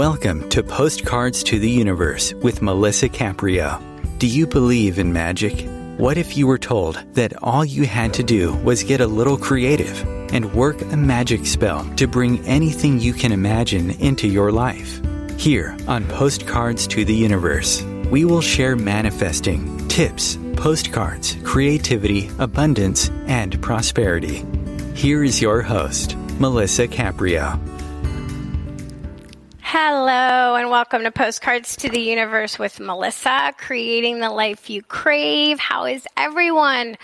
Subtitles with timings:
[0.00, 3.78] Welcome to Postcards to the Universe with Melissa Caprio.
[4.18, 5.68] Do you believe in magic?
[5.98, 9.36] What if you were told that all you had to do was get a little
[9.36, 15.02] creative and work a magic spell to bring anything you can imagine into your life?
[15.36, 23.60] Here on Postcards to the Universe, we will share manifesting, tips, postcards, creativity, abundance, and
[23.60, 24.46] prosperity.
[24.94, 27.60] Here is your host, Melissa Caprio.
[29.72, 35.60] Hello, and welcome to Postcards to the Universe with Melissa, creating the life you crave.
[35.60, 36.98] How is everyone?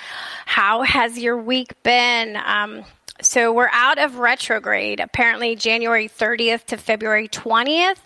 [0.47, 2.37] How has your week been?
[2.45, 2.85] Um,
[3.23, 5.01] so we're out of retrograde.
[5.01, 7.97] Apparently, January 30th to February 20th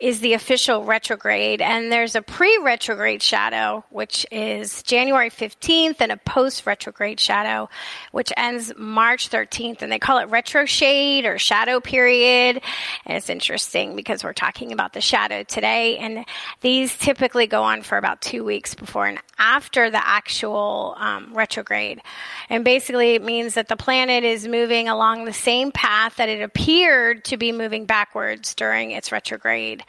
[0.00, 1.60] is the official retrograde.
[1.60, 7.68] And there's a pre retrograde shadow, which is January 15th, and a post retrograde shadow,
[8.10, 9.82] which ends March 13th.
[9.82, 12.60] And they call it retro shade or shadow period.
[13.04, 15.98] And it's interesting because we're talking about the shadow today.
[15.98, 16.24] And
[16.60, 22.00] these typically go on for about two weeks before and after the actual um, retrograde.
[22.48, 26.40] And basically, it means that the planet is moving along the same path that it
[26.40, 29.82] appeared to be moving backwards during its retrograde.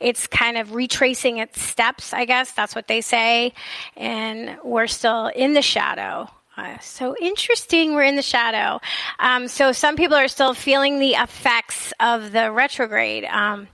[0.00, 2.52] It's kind of retracing its steps, I guess.
[2.52, 3.52] That's what they say.
[3.96, 6.30] And we're still in the shadow.
[6.56, 8.80] Uh, so interesting, we're in the shadow.
[9.18, 13.24] Um, so some people are still feeling the effects of the retrograde.
[13.24, 13.68] Um,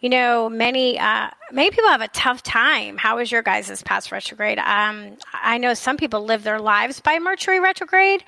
[0.00, 2.96] you know, many uh, many people have a tough time.
[2.96, 4.58] How was your guys' past retrograde?
[4.58, 8.22] Um, I know some people live their lives by Mercury retrograde,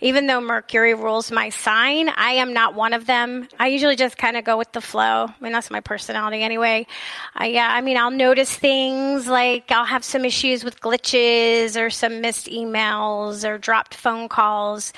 [0.00, 2.08] even though Mercury rules my sign.
[2.08, 3.48] I am not one of them.
[3.58, 5.26] I usually just kind of go with the flow.
[5.26, 6.86] I mean, that's my personality anyway.
[7.34, 11.90] I, yeah, I mean, I'll notice things like I'll have some issues with glitches or
[11.90, 14.92] some missed emails or dropped phone calls.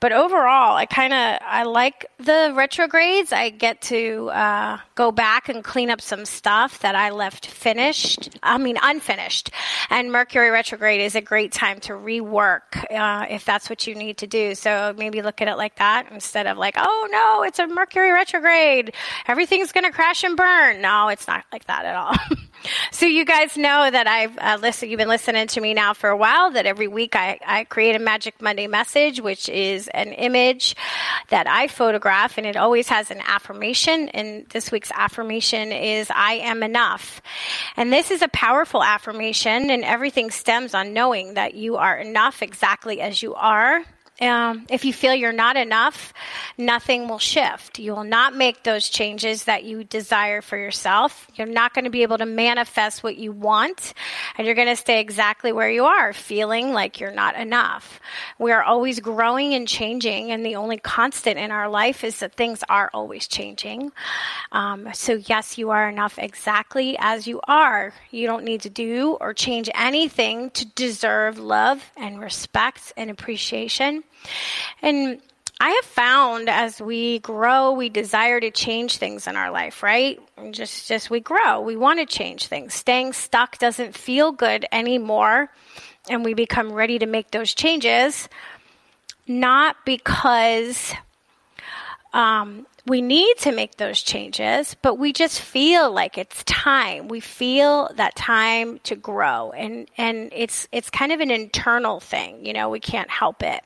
[0.00, 3.32] But overall, I kind of I like the retrogrades.
[3.32, 8.36] I get to uh, go back and clean up some stuff that I left finished.
[8.42, 9.50] I mean unfinished.
[9.90, 14.18] And Mercury retrograde is a great time to rework uh, if that's what you need
[14.18, 14.54] to do.
[14.54, 18.12] So maybe look at it like that instead of like, oh no, it's a Mercury
[18.12, 18.94] retrograde.
[19.26, 20.80] Everything's going to crash and burn.
[20.80, 22.14] No, it's not like that at all.
[22.92, 24.90] So you guys know that I've uh, listened.
[24.90, 26.50] You've been listening to me now for a while.
[26.50, 30.74] That every week I, I create a Magic Monday message, which is an image
[31.30, 34.08] that I photograph, and it always has an affirmation.
[34.10, 37.13] And this week's affirmation is "I am enough,"
[37.76, 39.70] and this is a powerful affirmation.
[39.70, 43.82] And everything stems on knowing that you are enough exactly as you are
[44.20, 46.12] um, if you feel you're not enough,
[46.56, 47.80] nothing will shift.
[47.80, 51.26] You will not make those changes that you desire for yourself.
[51.34, 53.92] You're not going to be able to manifest what you want,
[54.38, 57.98] and you're going to stay exactly where you are, feeling like you're not enough.
[58.38, 62.34] We are always growing and changing, and the only constant in our life is that
[62.36, 63.90] things are always changing.
[64.52, 67.92] Um, so, yes, you are enough exactly as you are.
[68.12, 74.04] You don't need to do or change anything to deserve love and respect and appreciation.
[74.82, 75.20] And
[75.60, 80.20] I have found as we grow, we desire to change things in our life, right?
[80.50, 81.60] Just, just we grow.
[81.60, 82.74] We want to change things.
[82.74, 85.50] Staying stuck doesn't feel good anymore.
[86.10, 88.28] And we become ready to make those changes,
[89.26, 90.92] not because
[92.12, 97.08] um, we need to make those changes, but we just feel like it's time.
[97.08, 102.44] We feel that time to grow, and and it's it's kind of an internal thing.
[102.44, 103.62] You know, we can't help it.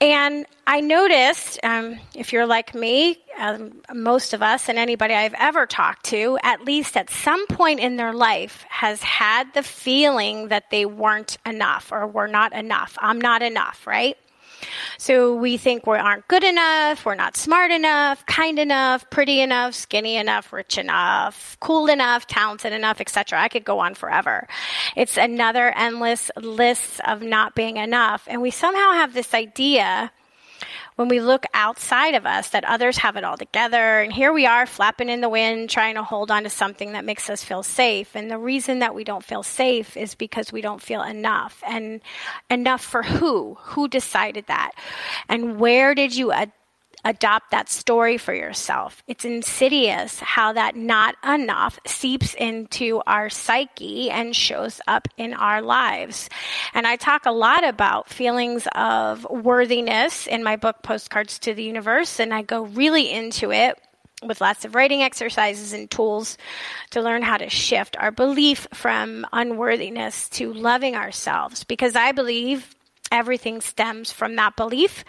[0.00, 5.34] And I noticed, um, if you're like me, um, most of us and anybody I've
[5.34, 10.48] ever talked to, at least at some point in their life, has had the feeling
[10.48, 12.96] that they weren't enough or were not enough.
[13.00, 14.16] I'm not enough, right?
[14.98, 19.74] So we think we aren't good enough, we're not smart enough, kind enough, pretty enough,
[19.74, 23.40] skinny enough, rich enough, cool enough, talented enough, etc.
[23.40, 24.46] I could go on forever.
[24.96, 28.26] It's another endless list of not being enough.
[28.26, 30.10] And we somehow have this idea
[31.00, 34.02] when we look outside of us that others have it all together.
[34.02, 37.06] And here we are flapping in the wind, trying to hold on to something that
[37.06, 38.14] makes us feel safe.
[38.14, 41.62] And the reason that we don't feel safe is because we don't feel enough.
[41.66, 42.02] And
[42.50, 43.56] enough for who?
[43.60, 44.72] Who decided that?
[45.26, 46.32] And where did you
[47.04, 49.02] adopt that story for yourself.
[49.06, 55.62] It's insidious how that not enough seeps into our psyche and shows up in our
[55.62, 56.28] lives.
[56.74, 61.64] And I talk a lot about feelings of worthiness in my book, Postcards to the
[61.64, 63.78] Universe, and I go really into it
[64.22, 66.36] with lots of writing exercises and tools
[66.90, 71.64] to learn how to shift our belief from unworthiness to loving ourselves.
[71.64, 72.74] Because I believe
[73.10, 75.04] everything stems from that belief.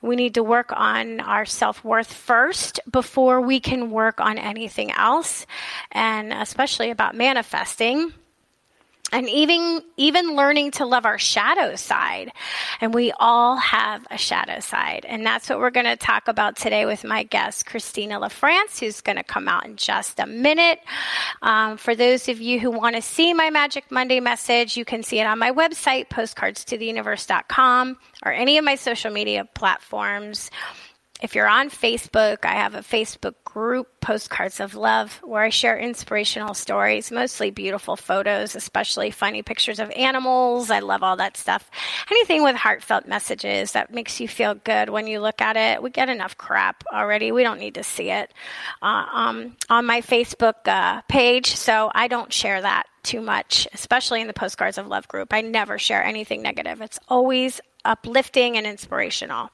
[0.00, 4.90] We need to work on our self worth first before we can work on anything
[4.92, 5.46] else,
[5.90, 8.12] and especially about manifesting
[9.12, 12.32] and even even learning to love our shadow side.
[12.80, 15.06] And we all have a shadow side.
[15.08, 19.00] And that's what we're going to talk about today with my guest Kristina LaFrance who's
[19.00, 20.80] going to come out in just a minute.
[21.42, 25.02] Um, for those of you who want to see my magic monday message you can
[25.02, 30.50] see it on my website postcards to postcardstotheuniverse.com or any of my social media platforms
[31.22, 35.78] if you're on Facebook, I have a Facebook group, Postcards of Love, where I share
[35.78, 40.68] inspirational stories, mostly beautiful photos, especially funny pictures of animals.
[40.68, 41.70] I love all that stuff.
[42.10, 45.80] Anything with heartfelt messages that makes you feel good when you look at it.
[45.80, 47.30] We get enough crap already.
[47.30, 48.34] We don't need to see it
[48.82, 54.20] uh, um, on my Facebook uh, page, so I don't share that too much, especially
[54.20, 55.32] in the Postcards of Love group.
[55.32, 56.80] I never share anything negative.
[56.80, 59.50] It's always uplifting and inspirational.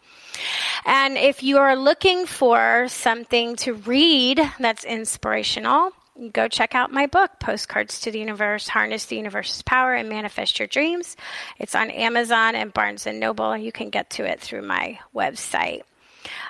[0.84, 5.92] And if you are looking for something to read that's inspirational,
[6.32, 10.58] go check out my book, Postcards to the Universe, Harness the Universe's Power and Manifest
[10.58, 11.16] Your Dreams.
[11.58, 13.56] It's on Amazon and Barnes & Noble.
[13.56, 15.82] You can get to it through my website.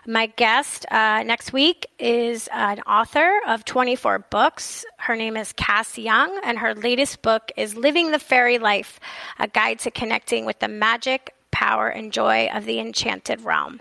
[0.07, 4.85] My guest uh, next week is an author of 24 books.
[4.97, 8.99] Her name is Kac Young, and her latest book is Living the Fairy Life
[9.39, 13.81] A Guide to Connecting with the Magic, power and joy of the enchanted realm.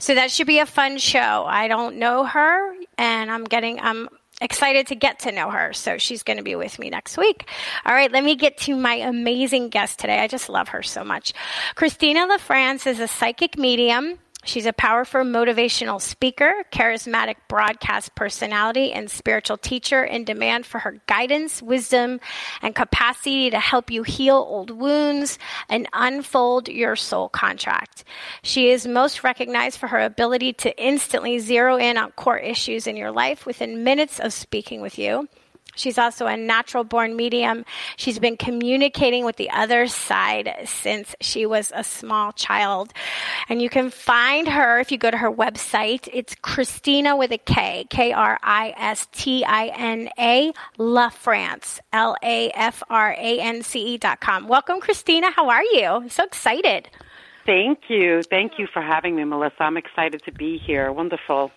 [0.00, 1.44] So that should be a fun show.
[1.46, 4.08] I don't know her, and I'm getting I'm
[4.40, 5.72] excited to get to know her.
[5.72, 7.48] So she's going to be with me next week.
[7.86, 10.18] All right, let me get to my amazing guest today.
[10.18, 11.32] I just love her so much.
[11.76, 19.08] Kristina LaFrance is a psychic medium She's a powerful motivational speaker, charismatic broadcast personality, and
[19.08, 22.18] spiritual teacher in demand for her guidance, wisdom,
[22.60, 28.02] and capacity to help you heal old wounds and unfold your soul contract.
[28.42, 32.96] She is most recognized for her ability to instantly zero in on core issues in
[32.96, 35.28] your life within minutes of speaking with you.
[35.74, 37.64] She's also a natural born medium.
[37.96, 42.92] She's been communicating with the other side since she was a small child.
[43.48, 46.08] And you can find her if you go to her website.
[46.12, 51.80] It's Kristina with a K, K R I S T I N A, La France,
[51.92, 54.48] L A F R A N C E dot com.
[54.48, 55.32] Welcome, Kristina.
[55.32, 55.86] How are you?
[55.86, 56.88] I'm so excited.
[57.46, 58.22] Thank you.
[58.22, 59.62] Thank you for having me, Melissa.
[59.62, 60.92] I'm excited to be here.
[60.92, 61.50] Wonderful.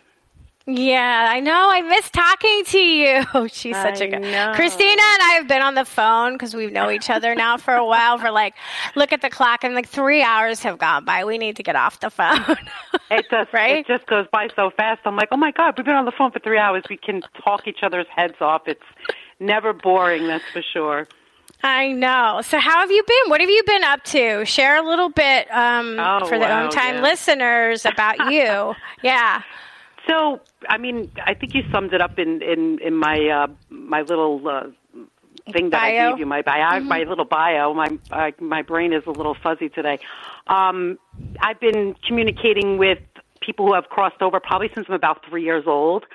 [0.67, 1.69] Yeah, I know.
[1.69, 3.23] I miss talking to you.
[3.49, 4.21] She's such I a good.
[4.21, 4.53] Know.
[4.55, 7.75] Kristina and I have been on the phone because we know each other now for
[7.75, 8.17] a while.
[8.17, 8.55] For like,
[8.95, 11.23] look at the clock, and like three hours have gone by.
[11.23, 12.57] We need to get off the phone.
[13.11, 13.77] it just right.
[13.77, 15.01] It just goes by so fast.
[15.05, 16.83] I'm like, oh my god, we've been on the phone for three hours.
[16.89, 18.63] We can talk each other's heads off.
[18.65, 18.81] It's
[19.39, 20.25] never boring.
[20.25, 21.07] That's for sure.
[21.61, 22.41] I know.
[22.43, 23.29] So, how have you been?
[23.29, 24.45] What have you been up to?
[24.45, 27.01] Share a little bit um, oh, for the wow, time yeah.
[27.01, 28.73] listeners about you.
[29.03, 29.43] yeah.
[30.07, 34.01] So, I mean, I think you summed it up in in in my uh, my
[34.01, 34.67] little uh,
[35.51, 36.07] thing that bio?
[36.07, 36.87] I gave you, my bio, mm-hmm.
[36.87, 37.73] my little bio.
[37.73, 39.99] My uh, my brain is a little fuzzy today.
[40.47, 40.97] Um,
[41.39, 42.99] I've been communicating with
[43.41, 46.05] people who have crossed over probably since I'm about three years old.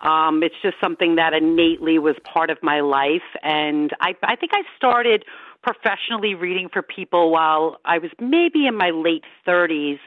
[0.00, 4.52] Um, it's just something that innately was part of my life, and I I think
[4.54, 5.24] I started
[5.62, 10.00] professionally reading for people while I was maybe in my late 30s.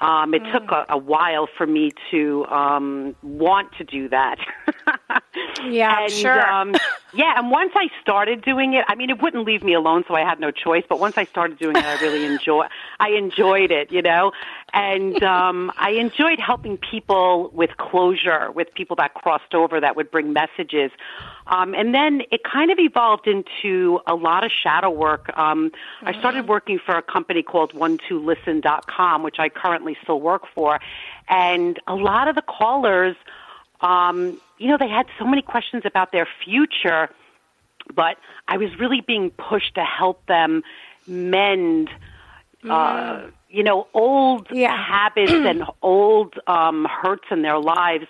[0.00, 0.52] Um, it mm.
[0.52, 4.38] took a, a, while for me to um, want to do that.
[5.64, 6.50] yeah, and, sure.
[6.50, 6.74] Um,
[7.14, 10.14] yeah, and once I started doing it, I mean, it wouldn't leave me alone, so
[10.14, 10.84] I had no choice.
[10.88, 12.66] But once I started doing it, I really enjoy.
[12.98, 14.32] I enjoyed it, you know.
[14.72, 20.10] and um, I enjoyed helping people with closure, with people that crossed over that would
[20.10, 20.90] bring messages.
[21.46, 25.36] Um, and then it kind of evolved into a lot of shadow work.
[25.36, 26.08] Um, mm-hmm.
[26.08, 29.96] I started working for a company called One Two Listen dot com, which I currently
[30.02, 30.78] still work for.
[31.28, 33.16] And a lot of the callers,
[33.82, 37.08] um, you know, they had so many questions about their future,
[37.94, 40.62] but I was really being pushed to help them
[41.06, 41.90] mend.
[42.62, 44.76] Uh, mm you know, old yeah.
[44.76, 48.06] habits and old um, hurts in their lives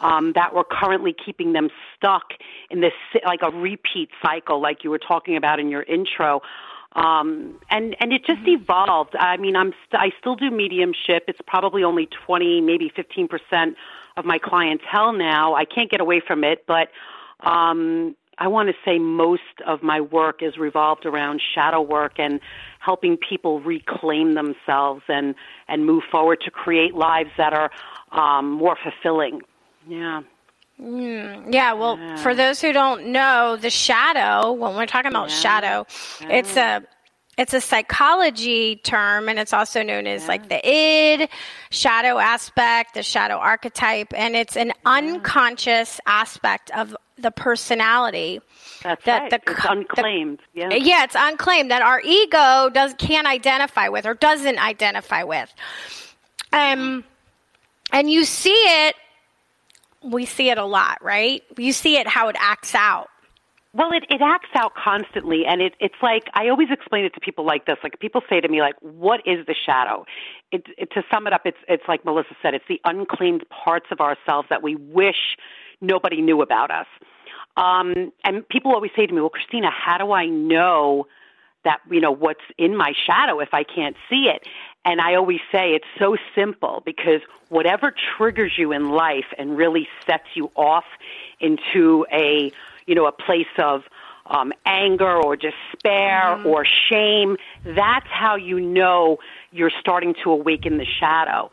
[0.00, 2.34] um, that were currently keeping them stuck
[2.70, 2.92] in this
[3.24, 6.42] like a repeat cycle, like you were talking about in your intro.
[6.92, 8.62] Um, and and it just mm-hmm.
[8.62, 9.16] evolved.
[9.18, 11.24] I mean, I'm st- I still do mediumship.
[11.26, 13.76] It's probably only twenty, maybe fifteen percent
[14.16, 15.54] of my clientele now.
[15.54, 16.88] I can't get away from it, but
[17.40, 22.40] um, I want to say most of my work is revolved around shadow work and
[22.80, 25.34] helping people reclaim themselves and
[25.68, 27.70] and move forward to create lives that are
[28.12, 29.40] um, more fulfilling.
[29.88, 30.22] Yeah.
[30.80, 32.16] Mm, yeah, well, yeah.
[32.16, 35.36] for those who don't know, the shadow, when we're talking about yeah.
[35.36, 35.86] shadow,
[36.20, 36.28] yeah.
[36.30, 36.82] it's a
[37.36, 41.28] it's a psychology term and it's also known as like the id
[41.70, 48.40] shadow aspect the shadow archetype and it's an unconscious aspect of the personality
[48.84, 49.30] that's that right.
[49.30, 50.40] the, it's unclaimed.
[50.54, 50.74] The, yeah.
[50.74, 55.52] yeah, it's unclaimed that our ego does can't identify with or doesn't identify with.
[56.52, 57.02] Um,
[57.92, 58.94] and you see it.
[60.02, 61.42] We see it a lot, right?
[61.56, 63.08] You see it how it acts out.
[63.74, 67.20] Well, it, it acts out constantly, and it, it's like I always explain it to
[67.20, 67.76] people like this.
[67.82, 70.06] Like people say to me, like, "What is the shadow?"
[70.52, 72.54] It, it, to sum it up, it's it's like Melissa said.
[72.54, 75.36] It's the unclaimed parts of ourselves that we wish
[75.80, 76.86] nobody knew about us.
[77.56, 81.08] Um, and people always say to me, "Well, Kristina, how do I know
[81.64, 84.46] that you know what's in my shadow if I can't see it?"
[84.84, 89.88] And I always say it's so simple because whatever triggers you in life and really
[90.06, 90.84] sets you off
[91.40, 92.52] into a
[92.86, 93.82] you know a place of
[94.26, 96.46] um, anger or despair mm-hmm.
[96.46, 99.18] or shame, that's how you know
[99.52, 101.50] you're starting to awaken the shadow.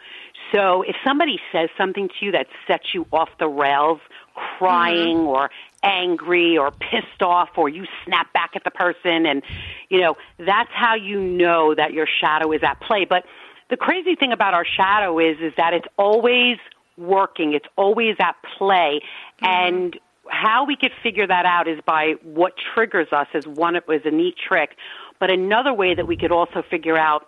[0.53, 3.99] So if somebody says something to you that sets you off the rails,
[4.33, 5.27] crying mm-hmm.
[5.27, 5.51] or
[5.83, 9.41] angry or pissed off or you snap back at the person and
[9.89, 13.25] you know that's how you know that your shadow is at play but
[13.69, 16.57] the crazy thing about our shadow is is that it's always
[16.97, 19.01] working it's always at play
[19.41, 19.45] mm-hmm.
[19.45, 23.87] and how we could figure that out is by what triggers us is one it
[23.87, 24.75] was a neat trick
[25.19, 27.27] but another way that we could also figure out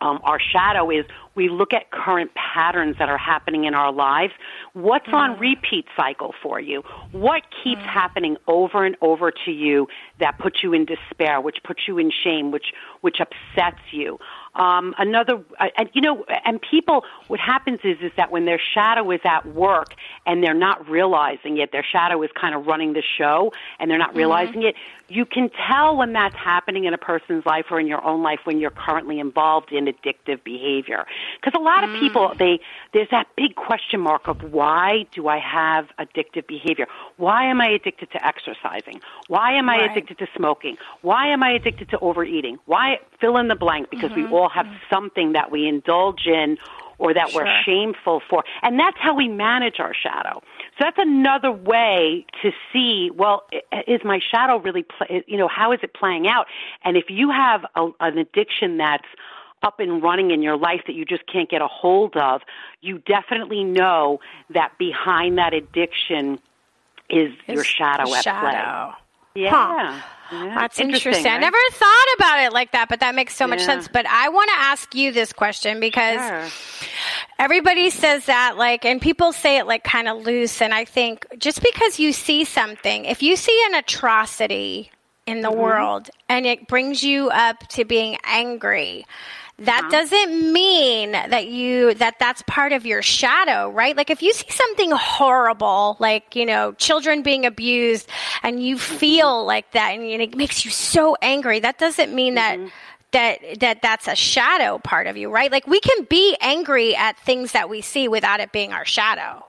[0.00, 4.32] um, our shadow is we look at current patterns that are happening in our lives.
[4.72, 5.14] What's mm.
[5.14, 6.82] on repeat cycle for you?
[7.10, 7.86] What keeps mm.
[7.86, 9.88] happening over and over to you
[10.20, 14.18] that puts you in despair, which puts you in shame, which which upsets you?
[14.58, 18.60] Um, another, uh, and you know, and people, what happens is, is that when their
[18.74, 19.94] shadow is at work
[20.26, 23.98] and they're not realizing it, their shadow is kind of running the show and they're
[23.98, 24.18] not mm-hmm.
[24.18, 24.74] realizing it.
[25.08, 28.40] You can tell when that's happening in a person's life or in your own life
[28.44, 31.06] when you're currently involved in addictive behavior.
[31.40, 31.94] Because a lot mm.
[31.94, 32.60] of people, they,
[32.92, 36.86] there's that big question mark of why do I have addictive behavior?
[37.16, 39.00] Why am I addicted to exercising?
[39.28, 39.90] Why am I right.
[39.90, 40.76] addicted to smoking?
[41.02, 42.58] Why am I addicted to overeating?
[42.66, 43.90] Why fill in the blank?
[43.90, 44.30] Because mm-hmm.
[44.30, 44.94] we all have mm-hmm.
[44.94, 46.58] something that we indulge in
[46.98, 47.44] or that sure.
[47.44, 48.44] we're shameful for.
[48.62, 50.42] And that's how we manage our shadow.
[50.78, 53.42] So that's another way to see, well,
[53.88, 56.46] is my shadow really, play, you know, how is it playing out?
[56.84, 59.06] And if you have a, an addiction that's
[59.62, 62.42] up and running in your life that you just can't get a hold of,
[62.80, 64.20] you definitely know
[64.50, 66.38] that behind that addiction
[67.10, 68.94] is it's your shadow at shadow.
[69.34, 69.42] play.
[69.42, 69.50] Yeah.
[69.52, 70.00] Huh.
[70.30, 71.08] Yeah, That's interesting.
[71.08, 71.24] interesting.
[71.24, 71.38] Right?
[71.38, 73.88] I never thought about it like that, but that makes so much sense.
[73.88, 76.86] But I want to ask you this question because sure.
[77.38, 80.60] Everybody says that, like, and people say it like kind of loose.
[80.60, 84.90] And I think just because you see something, if you see an atrocity
[85.26, 85.60] in the mm-hmm.
[85.60, 89.04] world and it brings you up to being angry,
[89.60, 89.90] that uh-huh.
[89.90, 94.48] doesn't mean that you that that's part of your shadow right like if you see
[94.50, 98.08] something horrible like you know children being abused
[98.44, 98.96] and you mm-hmm.
[98.96, 102.64] feel like that and it makes you so angry that doesn't mean mm-hmm.
[102.64, 102.72] that
[103.12, 107.18] that that that's a shadow part of you right like we can be angry at
[107.18, 109.44] things that we see without it being our shadow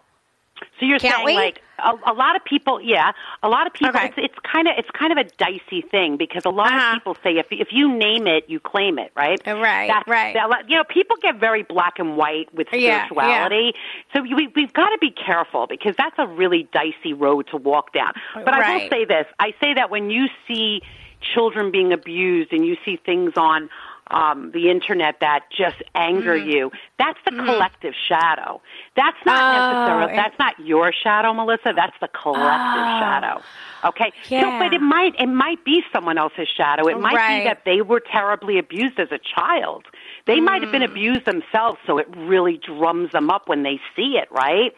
[0.79, 1.35] so you're Can't saying we?
[1.35, 3.11] like a, a, lot of people, yeah,
[3.43, 3.95] a lot of people.
[3.95, 4.07] Okay.
[4.07, 6.91] It's, it's kind of it's kind of a dicey thing because a lot uh-huh.
[6.91, 9.39] of people say if if you name it, you claim it, right?
[9.45, 10.33] Uh, right, That's, right.
[10.33, 13.71] That, you know, people get very black and white with spirituality, yeah,
[14.13, 14.13] yeah.
[14.13, 17.93] so we we've got to be careful because that's a really dicey road to walk
[17.93, 18.13] down.
[18.33, 18.63] But right.
[18.63, 20.81] I will say this: I say that when you see
[21.21, 23.69] children being abused and you see things on
[24.11, 26.51] um, the internet that just anger mm.
[26.51, 26.71] you.
[26.97, 27.45] That's the mm.
[27.45, 28.61] collective shadow.
[28.95, 30.15] That's not oh, necessarily.
[30.15, 31.73] That's not your shadow, Melissa.
[31.75, 32.99] That's the collective oh.
[32.99, 33.41] shadow.
[33.85, 34.11] Okay.
[34.29, 34.41] Yeah.
[34.41, 36.87] So, but it might it might be someone else's shadow.
[36.87, 37.39] It might right.
[37.39, 39.85] be that they were terribly abused as a child.
[40.25, 40.45] They mm.
[40.45, 40.89] might have been mm.
[40.89, 44.73] abused themselves, so it really drums them up when they see it, right?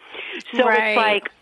[0.56, 0.90] So right.
[0.90, 1.32] it's like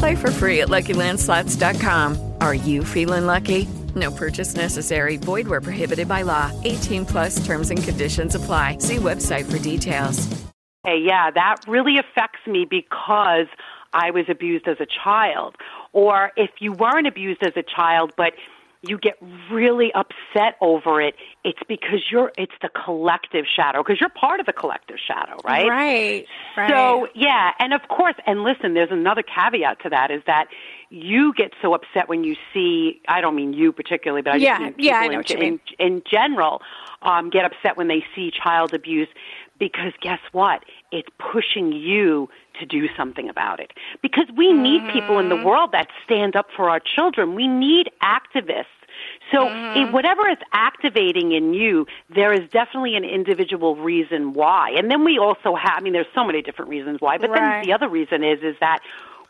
[0.00, 2.32] Play for free at LuckyLandSlots.com.
[2.40, 3.68] Are you feeling lucky?
[3.94, 5.18] No purchase necessary.
[5.18, 6.50] Void where prohibited by law.
[6.64, 8.78] 18 plus terms and conditions apply.
[8.78, 10.26] See website for details.
[10.84, 13.46] Hey, yeah, that really affects me because
[13.92, 15.56] I was abused as a child.
[15.92, 18.32] Or if you weren't abused as a child, but
[18.80, 19.18] you get
[19.52, 24.46] really upset over it, it's because you're it's the collective shadow because you're part of
[24.46, 25.68] the collective shadow, right?
[25.68, 26.26] Right.
[26.56, 26.70] right.
[26.70, 30.48] So, yeah, and of course, and listen, there's another caveat to that is that
[30.90, 34.58] you get so upset when you see I don't mean you particularly, but I yeah,
[34.58, 36.62] just mean yeah, people I know in, in, in general
[37.02, 39.08] um get upset when they see child abuse
[39.60, 40.64] because guess what?
[40.90, 42.28] It's pushing you
[42.58, 43.72] to do something about it.
[44.02, 44.98] Because we need mm-hmm.
[44.98, 47.36] people in the world that stand up for our children.
[47.36, 48.64] We need activists.
[49.32, 49.92] So mm-hmm.
[49.92, 54.70] whatever is activating in you, there is definitely an individual reason why.
[54.76, 57.60] And then we also have, I mean, there's so many different reasons why, but right.
[57.60, 58.80] then the other reason is, is that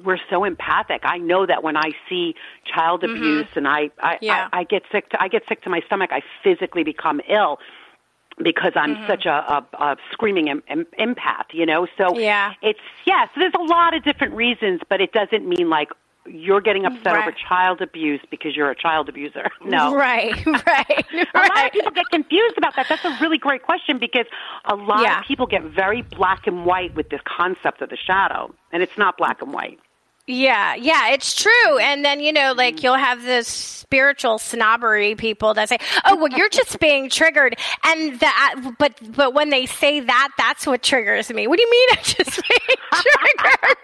[0.03, 1.03] we're so empathic.
[1.05, 3.17] I know that when I see child mm-hmm.
[3.17, 4.49] abuse and I, I, yeah.
[4.53, 7.59] I, I get sick, to, I get sick to my stomach, I physically become ill
[8.43, 9.07] because I'm mm-hmm.
[9.07, 11.87] such a, a, a screaming em, em, empath, you know.
[11.99, 13.27] So yeah, it's yeah.
[13.35, 15.91] So there's a lot of different reasons, but it doesn't mean like
[16.33, 17.27] you're getting upset right.
[17.27, 19.51] over child abuse because you're a child abuser.
[19.63, 19.95] No.
[19.95, 21.07] Right, right.
[21.35, 22.87] a lot of people get confused about that.
[22.89, 24.27] That's a really great question because
[24.65, 25.21] a lot yeah.
[25.21, 28.97] of people get very black and white with this concept of the shadow, and it's
[28.99, 29.79] not black and white.
[30.27, 31.79] Yeah, yeah, it's true.
[31.79, 32.85] And then, you know, like mm-hmm.
[32.85, 38.19] you'll have this spiritual snobbery people that say, "Oh, well, you're just being triggered." And
[38.21, 41.47] that but but when they say that, that's what triggers me.
[41.47, 43.77] What do you mean I'm just being triggered?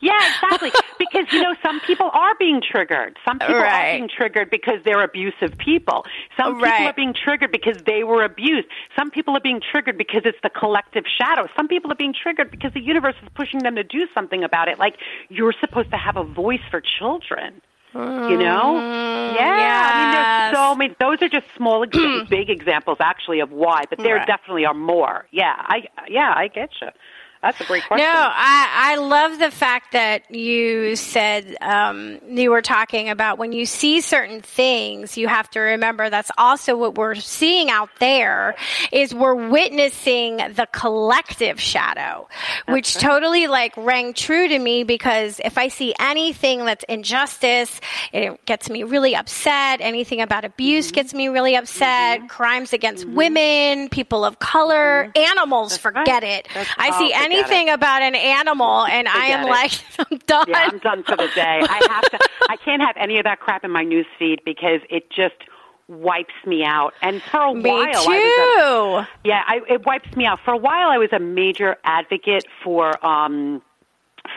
[0.00, 0.70] Yeah, exactly.
[0.98, 3.16] because you know, some people are being triggered.
[3.26, 3.94] Some people right.
[3.94, 6.04] are being triggered because they're abusive people.
[6.36, 6.86] Some people right.
[6.86, 8.68] are being triggered because they were abused.
[8.96, 11.48] Some people are being triggered because it's the collective shadow.
[11.56, 14.68] Some people are being triggered because the universe is pushing them to do something about
[14.68, 14.78] it.
[14.78, 14.96] Like
[15.28, 17.60] you're supposed to have a voice for children.
[17.94, 18.76] You know?
[18.76, 19.58] Mm, yeah.
[19.58, 19.90] yes.
[19.92, 20.94] I mean, there's so many.
[21.00, 21.84] Those are just small,
[22.28, 23.84] big examples, actually, of why.
[23.88, 24.26] But there Right.
[24.26, 25.26] definitely are more.
[25.32, 25.54] Yeah.
[25.56, 25.88] I.
[26.06, 26.32] Yeah.
[26.36, 26.88] I get you.
[27.42, 28.04] That's a great question.
[28.06, 33.52] No, I, I love the fact that you said um, you were talking about when
[33.52, 38.56] you see certain things, you have to remember that's also what we're seeing out there
[38.92, 42.28] is we're witnessing the collective shadow,
[42.68, 47.80] which totally like rang true to me because if I see anything that's injustice,
[48.12, 49.80] it gets me really upset.
[49.80, 50.94] Anything about abuse Mm-hmm.
[50.94, 52.28] gets me really upset.
[52.28, 55.94] Crimes against women, people of color, animals, Mm-hmm.
[55.94, 56.38] That's forget right.
[56.40, 56.48] it.
[56.48, 59.50] That's- I see anything about an animal and I am it.
[59.50, 60.46] like, I'm done.
[60.48, 61.60] Yeah, I'm done for the day.
[61.68, 62.18] I have to.
[62.48, 65.34] I can't have any of that crap in my news feed because it just
[65.88, 66.94] wipes me out.
[67.02, 68.10] And for a Me while, too.
[68.10, 70.40] I was a, yeah, I, it wipes me out.
[70.44, 73.62] For a while, I was a major advocate for um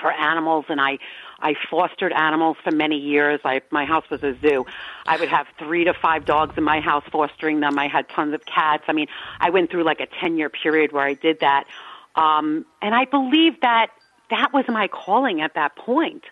[0.02, 0.98] for animals, and I
[1.40, 3.40] I fostered animals for many years.
[3.44, 4.66] I my house was a zoo.
[5.06, 7.78] I would have three to five dogs in my house, fostering them.
[7.78, 8.84] I had tons of cats.
[8.88, 9.08] I mean,
[9.40, 11.66] I went through like a ten year period where I did that,
[12.16, 13.88] um, and I believe that
[14.30, 16.24] that was my calling at that point.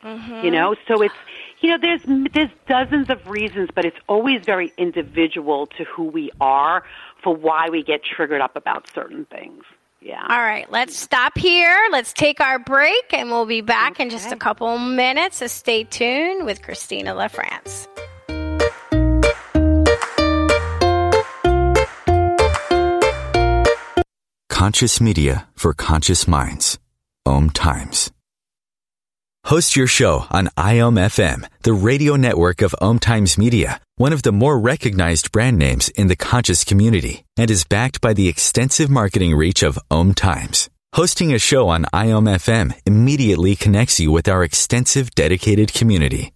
[0.43, 1.13] You know, so it's
[1.59, 2.01] you know there's
[2.33, 6.83] there's dozens of reasons, but it's always very individual to who we are
[7.21, 9.63] for why we get triggered up about certain things.
[10.01, 10.21] Yeah.
[10.21, 11.77] All right, let's stop here.
[11.91, 15.37] Let's take our break, and we'll be back in just a couple minutes.
[15.37, 17.87] So stay tuned with Kristina LaFrance.
[24.59, 26.79] Conscious media for conscious minds.
[27.25, 28.11] Om Times.
[29.45, 34.33] Host your show on IOM the radio network of Om Times Media, one of the
[34.33, 39.33] more recognized brand names in the conscious community, and is backed by the extensive marketing
[39.33, 40.69] reach of Om Times.
[40.93, 46.33] Hosting a show on IOM immediately connects you with our extensive dedicated community.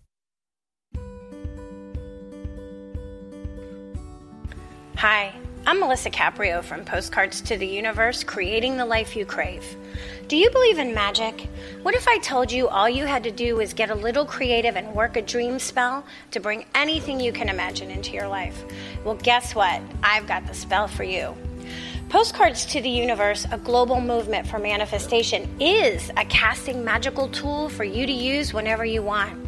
[4.95, 5.32] Hi,
[5.65, 9.77] I'm Melissa Caprio from Postcards to the Universe, creating the life you crave.
[10.27, 11.47] Do you believe in magic?
[11.83, 14.75] What if I told you all you had to do was get a little creative
[14.75, 18.61] and work a dream spell to bring anything you can imagine into your life?
[19.05, 19.81] Well, guess what?
[20.03, 21.33] I've got the spell for you.
[22.09, 27.85] Postcards to the Universe, a global movement for manifestation, is a casting magical tool for
[27.85, 29.39] you to use whenever you want.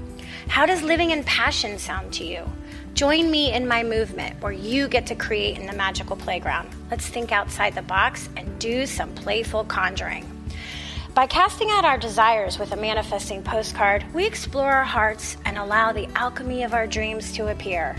[0.47, 2.49] How does living in passion sound to you?
[2.95, 6.69] Join me in my movement where you get to create in the magical playground.
[6.89, 10.25] Let's think outside the box and do some playful conjuring.
[11.13, 15.91] By casting out our desires with a manifesting postcard, we explore our hearts and allow
[15.91, 17.97] the alchemy of our dreams to appear.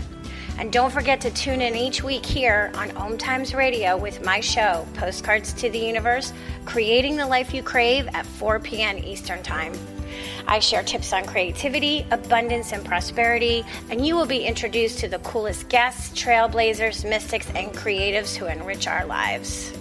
[0.57, 4.39] And don't forget to tune in each week here on Om Times Radio with my
[4.39, 6.33] show, Postcards to the Universe,
[6.65, 8.97] creating the life you crave at 4 p.m.
[8.97, 9.73] Eastern Time.
[10.47, 15.19] I share tips on creativity, abundance, and prosperity, and you will be introduced to the
[15.19, 19.73] coolest guests, trailblazers, mystics, and creatives who enrich our lives.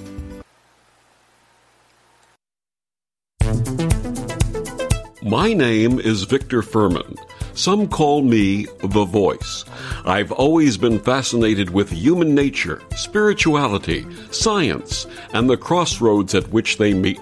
[5.22, 7.16] My name is Victor Fuhrman.
[7.54, 9.64] Some call me the voice.
[10.04, 16.92] I've always been fascinated with human nature, spirituality, science, and the crossroads at which they
[16.92, 17.20] meet.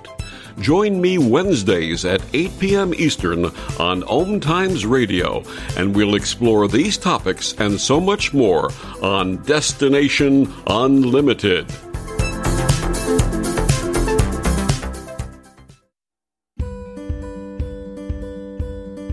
[0.58, 2.94] Join me Wednesdays at 8 p.m.
[2.94, 3.46] Eastern
[3.78, 5.42] on Om Times Radio,
[5.76, 8.70] and we'll explore these topics and so much more
[9.02, 11.68] on Destination Unlimited.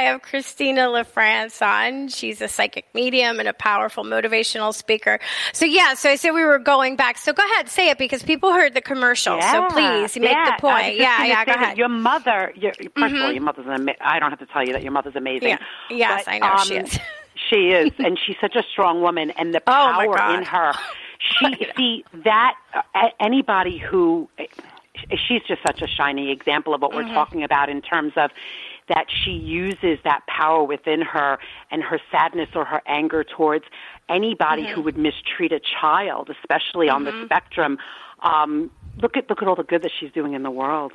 [0.02, 2.08] I have Kristina LaFrance on.
[2.08, 5.20] She's a psychic medium and a powerful motivational speaker.
[5.54, 7.18] So yeah, so I said we were going back.
[7.20, 9.38] So go ahead, say it because people heard the commercial.
[9.38, 10.56] Yeah, so please make yeah.
[10.56, 10.96] the point.
[10.98, 11.78] Yeah, yeah, go ahead.
[11.78, 14.66] Your mother, your, 1st of all, your mother's an ama- I don't have to tell
[14.66, 15.50] you that your mother's amazing.
[15.50, 15.58] Yeah.
[15.92, 17.00] Yes, But, I know um, she is.
[17.50, 20.38] She is, and she's such a strong woman, and the Oh, power God.
[20.40, 20.74] in her.
[21.20, 22.56] She see that
[22.94, 24.30] uh, anybody who
[25.28, 27.08] she's just such a shining example of what Mm-hmm.
[27.10, 28.32] we're talking about in terms of
[28.94, 31.40] that she uses that power within her
[31.72, 33.66] and her sadness or her anger towards
[34.10, 34.74] anybody Mm-hmm.
[34.74, 37.78] who would mistreat a child, especially on the spectrum.
[38.22, 38.70] Um,
[39.02, 40.92] look at look at all the good that she's doing in the world.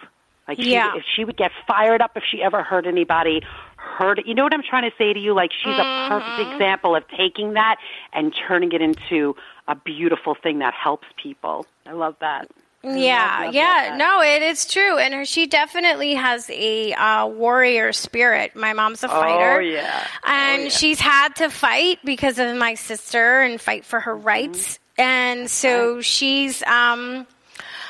[0.46, 0.94] Like she, Yeah.
[0.96, 3.42] if she would get fired up if she ever hurt anybody,
[3.76, 5.35] hurt you know what I'm trying to say to you?
[5.35, 7.76] Like she's a perfect example of taking that
[8.12, 9.35] and turning it into
[9.66, 11.66] a beautiful thing that helps people.
[11.87, 12.48] I love that.
[12.94, 13.96] Yeah, love yeah, that.
[13.99, 18.55] no, it is true, and her, she definitely has a uh, warrior spirit.
[18.55, 20.07] My mom's a fighter, Oh yeah.
[20.25, 25.51] and she's had to fight because of my sister and fight for her rights, and
[25.51, 27.27] so she's, um,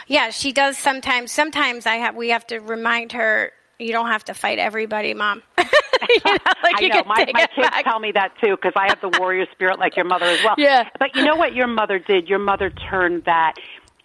[0.06, 1.30] yeah, she does sometimes.
[1.32, 3.52] Sometimes I have we have to remind her.
[3.78, 5.42] You don't have to fight everybody, mom.
[5.58, 5.64] you
[6.24, 6.32] know,
[6.62, 7.84] like I you know can my, my kids back.
[7.84, 10.54] tell me that too because I have the warrior spirit like your mother as well.
[10.58, 10.88] Yeah.
[10.98, 12.26] But you know what your mother did?
[12.26, 13.54] Your mother turned that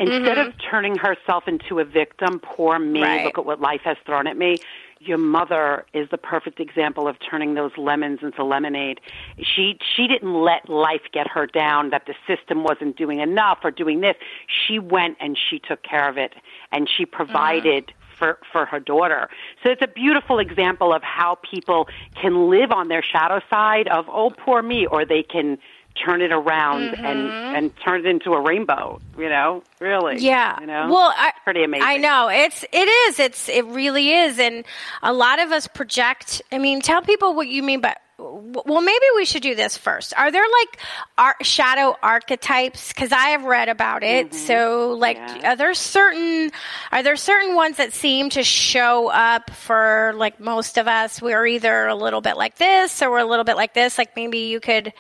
[0.10, 3.04] instead of turning herself into a victim, poor me, Mm-hmm.
[3.04, 3.26] Right.
[3.26, 4.58] look at what life has thrown at me.
[5.00, 9.00] your mother is the perfect example of turning those lemons into lemonade.
[9.40, 13.72] She she didn't let life get her down that the system wasn't doing enough or
[13.72, 14.16] doing this.
[14.48, 16.34] She went and she took care of it
[16.72, 17.94] and she provided mm.
[18.18, 19.30] for for her daughter.
[19.64, 21.88] So it's a beautiful example of how people
[22.22, 25.58] can live on their shadow side of oh poor me or they can
[25.96, 27.06] turn it around mm-hmm.
[27.06, 29.64] and and turn it into a rainbow you know?
[29.80, 30.18] Really?
[30.20, 30.60] Yeah.
[30.60, 30.88] You know?
[30.90, 31.88] Well I, pretty amazing.
[31.88, 32.30] I know.
[32.30, 33.20] It's it is.
[33.20, 34.40] It's it really is.
[34.40, 34.66] And
[35.04, 39.06] a lot of us project i mean tell people what you mean by well maybe
[39.16, 40.14] we should do this first.
[40.16, 40.80] Are there like
[41.18, 42.90] ar- shadow archetypes?
[42.90, 44.28] Because i have read about it.
[44.28, 44.38] Mm-hmm.
[44.38, 45.54] so like yeah.
[45.54, 46.52] are there certain
[46.92, 51.22] are there certain ones that seem to show up for like most of us?
[51.22, 53.98] We're either a little bit like this or we're a little bit like this.
[53.98, 54.94] Like maybe you could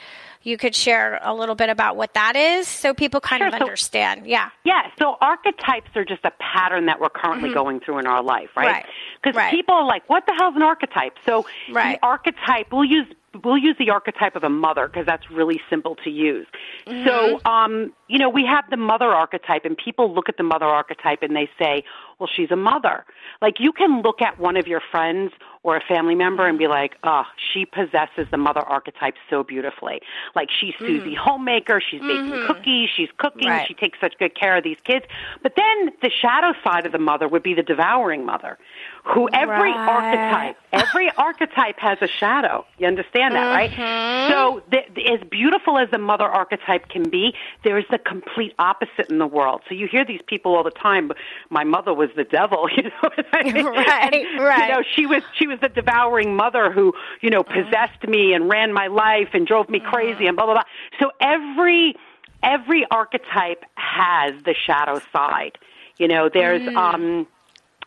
[0.43, 3.47] you could share a little bit about what that is so people kind sure.
[3.47, 4.21] of understand.
[4.23, 4.49] So, yeah.
[4.63, 4.89] Yeah.
[4.99, 7.57] So archetypes are just a pattern that we're currently mm-hmm.
[7.57, 8.85] going through in our life, right?
[9.21, 9.45] Because right.
[9.45, 9.51] right.
[9.51, 11.17] people are like, what the hell is an archetype?
[11.25, 11.99] So right.
[11.99, 13.07] the archetype, we'll use
[13.43, 16.47] we'll use the archetype of a mother because that's really simple to use.
[16.85, 17.07] Mm-hmm.
[17.07, 20.65] So, um, you know, we have the mother archetype, and people look at the mother
[20.65, 21.83] archetype and they say,
[22.19, 23.05] well, she's a mother.
[23.41, 25.31] Like, you can look at one of your friends
[25.63, 30.01] or a family member and be like, oh, she possesses the mother archetype so beautifully.
[30.35, 30.85] Like, she's mm-hmm.
[30.85, 32.47] Susie homemaker, she's baking mm-hmm.
[32.47, 33.67] cookies, she's cooking, right.
[33.67, 35.05] she takes such good care of these kids.
[35.43, 38.57] But then the shadow side of the mother would be the devouring mother
[39.03, 39.89] who every right.
[39.89, 42.65] archetype, every archetype has a shadow.
[42.77, 43.81] You understand that, mm-hmm.
[43.81, 44.29] right?
[44.29, 47.33] So, the, as beautiful as the mother archetype can be,
[47.63, 49.61] there is the complete opposite in the world.
[49.67, 51.11] So you hear these people all the time.
[51.49, 52.91] My mother was the devil, you know.
[53.03, 54.69] right, and, right.
[54.69, 58.49] You know, she was she was the devouring mother who you know possessed me and
[58.49, 60.63] ran my life and drove me crazy and blah blah blah.
[60.99, 61.95] So every
[62.43, 65.57] every archetype has the shadow side.
[65.97, 66.75] You know, there's mm.
[66.75, 67.27] um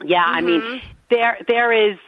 [0.03, 0.37] yeah, mm-hmm.
[0.37, 0.89] I mean, mm-hmm.
[1.11, 1.99] There there is.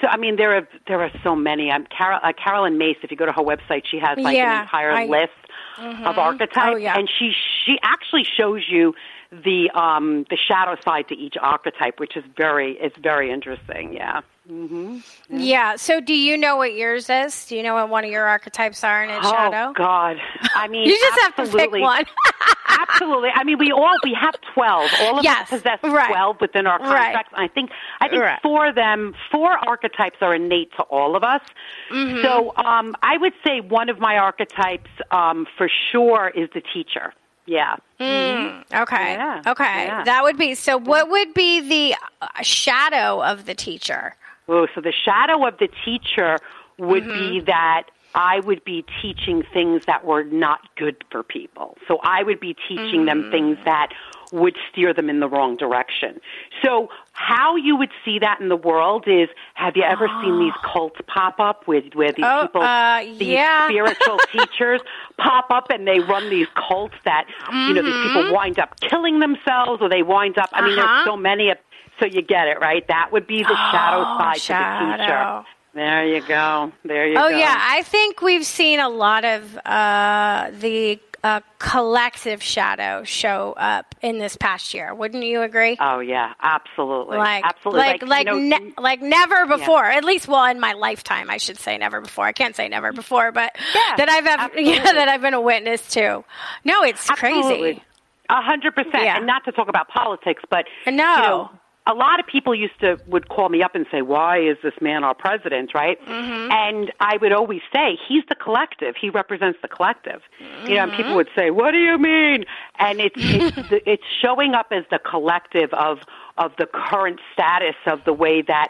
[0.00, 1.70] So, I mean, there are there are so many.
[1.70, 2.96] I'm Carol, uh, Caroline Myss.
[3.02, 5.32] If you go to her website, she has like yeah, an entire I, list
[5.78, 6.06] mm-hmm.
[6.06, 6.98] of archetypes, oh, yeah.
[6.98, 7.32] and she
[7.64, 8.94] she actually shows you
[9.30, 13.92] the um the shadow side to each archetype, which is very it's very interesting.
[13.92, 14.20] Yeah.
[14.50, 14.98] Mm-hmm.
[15.28, 15.38] Yeah.
[15.38, 15.76] yeah.
[15.76, 17.46] So, do you know what yours is?
[17.46, 19.72] Do you know what one of your archetypes are in its oh, shadow?
[19.74, 20.16] God,
[20.54, 21.82] I mean, you just absolutely.
[21.82, 22.54] have to pick one.
[22.88, 23.30] absolutely.
[23.34, 24.90] I mean, we all we have twelve.
[25.00, 26.08] All of yes, us possess right.
[26.08, 27.32] twelve within our contracts.
[27.32, 27.50] Right.
[27.50, 28.38] I think I think right.
[28.42, 31.42] four of them, four archetypes are innate to all of us.
[31.90, 32.22] Mm-hmm.
[32.22, 37.12] So, um, I would say one of my archetypes, um, for sure, is the teacher.
[37.46, 37.76] Yeah.
[37.98, 39.14] Mm, okay.
[39.14, 39.42] Yeah.
[39.46, 39.84] Okay.
[39.86, 40.04] Yeah.
[40.04, 40.76] That would be so.
[40.76, 44.14] What would be the uh, shadow of the teacher?
[44.48, 46.38] Oh, so the shadow of the teacher
[46.78, 47.34] would mm-hmm.
[47.34, 51.76] be that I would be teaching things that were not good for people.
[51.86, 53.22] So I would be teaching mm-hmm.
[53.22, 53.90] them things that
[54.32, 56.20] would steer them in the wrong direction.
[56.62, 60.22] So how you would see that in the world is have you ever oh.
[60.22, 63.68] seen these cults pop up with where these oh, people uh, these yeah.
[63.68, 64.80] spiritual teachers
[65.18, 67.68] pop up and they run these cults that mm-hmm.
[67.68, 68.34] you know these people Mm-hmm.
[68.34, 70.86] wind up killing themselves or they wind up I mean Uh-huh.
[70.86, 71.58] there's so many of
[71.98, 72.86] so you get it, right?
[72.88, 74.86] That would be the shadow Oh, side shadow.
[74.86, 75.44] to the teacher.
[75.74, 76.72] There you go.
[76.84, 77.26] There you go.
[77.26, 77.36] Oh go.
[77.36, 83.94] yeah, I think we've seen a lot of uh, the uh, collective shadow show up
[84.02, 84.94] in this past year.
[84.94, 85.76] Wouldn't you agree?
[85.78, 87.18] Oh yeah, absolutely.
[87.18, 87.80] Like, absolutely.
[87.80, 89.84] like, like, you know, ne- like never before.
[89.84, 92.24] At least, well, in my lifetime, I should say never before.
[92.24, 95.40] I can't say never before, but Yeah, that I've ever, yeah, that I've been a
[95.40, 96.24] witness to.
[96.64, 97.58] No, it's Absolutely.
[97.74, 97.82] crazy.
[98.30, 98.94] A hundred percent.
[99.04, 99.16] Yeah.
[99.18, 100.92] And not to talk about politics, but No.
[100.92, 101.50] you know,
[101.86, 104.74] a lot of people used to would call me up and say, "Why is this
[104.80, 106.00] man our president?" Right?
[106.04, 106.50] Mm-hmm.
[106.52, 108.94] And I would always say, "He's the collective.
[109.00, 110.22] He represents the collective."
[110.64, 110.96] You know, and Mm-hmm.
[110.96, 112.44] people would say, "What do you mean?"
[112.78, 116.00] And it's it's the, it's showing up as the collective of
[116.38, 118.68] of the current status of the way that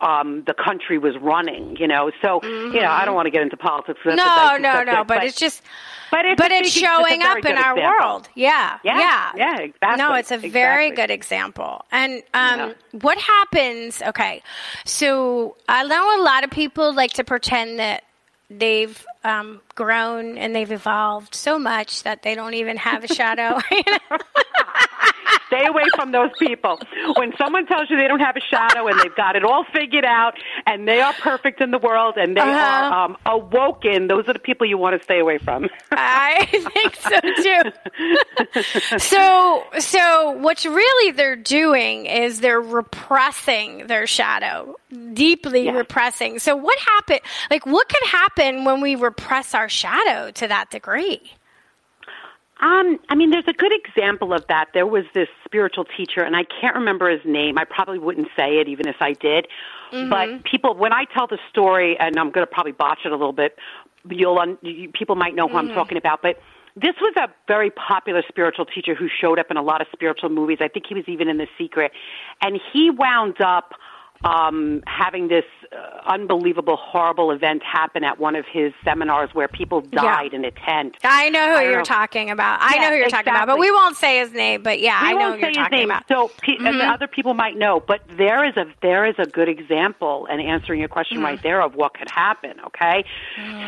[0.00, 3.42] um the country was running you know so you know i don't want to get
[3.42, 4.00] into politics.
[4.04, 4.16] Mm-hmm.
[4.16, 5.04] No, no, subject, no.
[5.04, 5.62] But, it's just,
[6.10, 7.82] but it's, but it's showing up in our example.
[7.82, 8.28] world.
[8.34, 11.84] Yeah, Yeah, yeah, yeah, exactly, No, it's a very good example.
[11.90, 14.02] And um, what happens?
[14.02, 14.42] Okay,
[14.84, 18.04] so I know a lot of people like to pretend that
[18.48, 23.58] they've um, grown and they've evolved so much that they don't even have a shadow.
[25.46, 26.78] Stay away from those people.
[27.16, 30.04] When someone tells you they don't have a shadow and they've got it all figured
[30.04, 30.34] out
[30.66, 32.64] and they are perfect in the world and they Uh-huh.
[32.64, 35.68] are um, awoken, those are the people you want to stay away from.
[35.90, 38.98] I think so too.
[38.98, 44.76] so, so what's really they're doing is they're repressing their shadow,
[45.14, 45.72] deeply Yeah.
[45.72, 46.38] repressing.
[46.38, 47.20] So, what happened?
[47.50, 51.20] Like, what could happen when we repress our shadow to that degree?
[52.60, 54.66] Um, I mean, there's a good example of that.
[54.74, 57.56] There was this spiritual teacher, and I can't remember his name.
[57.58, 59.46] I probably wouldn't say it even if I did.
[59.92, 60.10] Mm-hmm.
[60.10, 63.16] But people, when I tell the story, and I'm going to probably botch it a
[63.16, 63.56] little bit,
[64.10, 65.70] you'll un- you, people might know who Mm-hmm.
[65.70, 66.20] I'm talking about.
[66.20, 66.38] But
[66.76, 70.28] this was a very popular spiritual teacher who showed up in a lot of spiritual
[70.28, 70.58] movies.
[70.60, 71.92] I think he was even in The Secret,
[72.42, 73.72] and he wound up
[74.24, 79.80] um, having this uh, unbelievable, horrible event happen at one of his seminars where people
[79.80, 80.96] died in a tent.
[81.04, 81.84] I know who I you're know.
[81.84, 82.60] talking about.
[82.60, 84.62] I Yeah, know who you're talking about, but we won't say his name.
[84.62, 86.04] But yeah, we I know won't who you're say his talking name, about.
[86.08, 86.92] so pe- Mhm.
[86.92, 87.80] other people might know.
[87.80, 91.24] But there is a there is a good example, and answering your question Mm.
[91.24, 92.54] right there of what could happen.
[92.66, 93.04] Okay,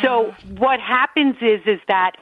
[0.03, 2.13] so what happens is is that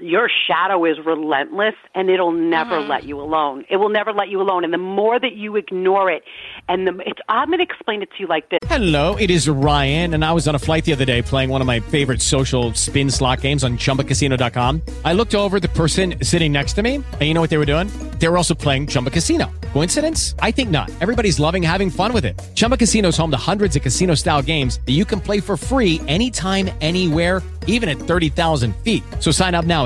[0.00, 2.90] your shadow is relentless and it'll never Mm-hmm.
[2.90, 3.64] let you alone.
[3.70, 4.64] It will never let you alone.
[4.64, 6.22] And the more that you ignore it,
[6.68, 8.58] and the it's, I'm going to explain it to you like this.
[8.66, 11.60] Hello, it is Ryan, and I was on a flight the other day playing one
[11.60, 14.82] of my favorite social spin slot games on chumbacasino.com.
[15.04, 17.64] I looked over the person sitting next to me, and you know what they were
[17.64, 17.88] doing?
[18.18, 19.50] They were also playing Chumba Casino.
[19.72, 20.34] Coincidence?
[20.40, 20.90] I think not.
[21.00, 22.40] Everybody's loving having fun with it.
[22.54, 25.56] Chumba Casino is home to hundreds of casino style games that you can play for
[25.56, 29.02] free anytime, anywhere, even at 30,000 feet.
[29.20, 29.85] So sign up now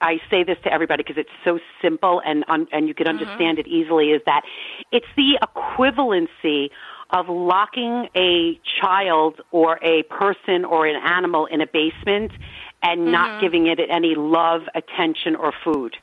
[0.00, 3.18] I say this to everybody because it's so simple and un- and you can mm-hmm.
[3.18, 4.42] understand it easily, is that
[4.92, 6.70] it's the equivalency
[7.10, 12.32] of locking a child or a person or an animal in a basement
[12.82, 13.40] and not mm-hmm.
[13.40, 15.96] giving it any love, attention, or food.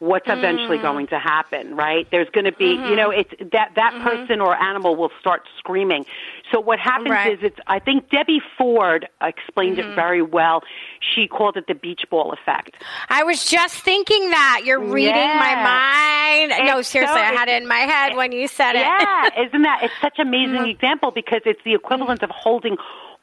[0.00, 0.38] What's mm-hmm.
[0.38, 2.06] eventually going to happen, right?
[2.10, 2.94] There's going to be, you mm-hmm.
[2.94, 4.04] know, it's that that mm-hmm.
[4.04, 6.06] person or animal will start screaming.
[6.52, 7.32] So what happens Right.
[7.32, 10.62] is it's I think Debbie Ford explained it very well.
[11.00, 12.76] She called it the beach ball effect.
[13.08, 14.62] I was just thinking that.
[14.64, 16.48] You're reading my Yeah.
[16.48, 16.66] mind.
[16.66, 18.80] no, seriously, so- I had it in my head when you said it.
[18.80, 19.80] Yeah, isn't that?
[19.82, 20.70] It's such an amazing Mm-hmm.
[20.70, 22.76] example because it's the equivalent of holding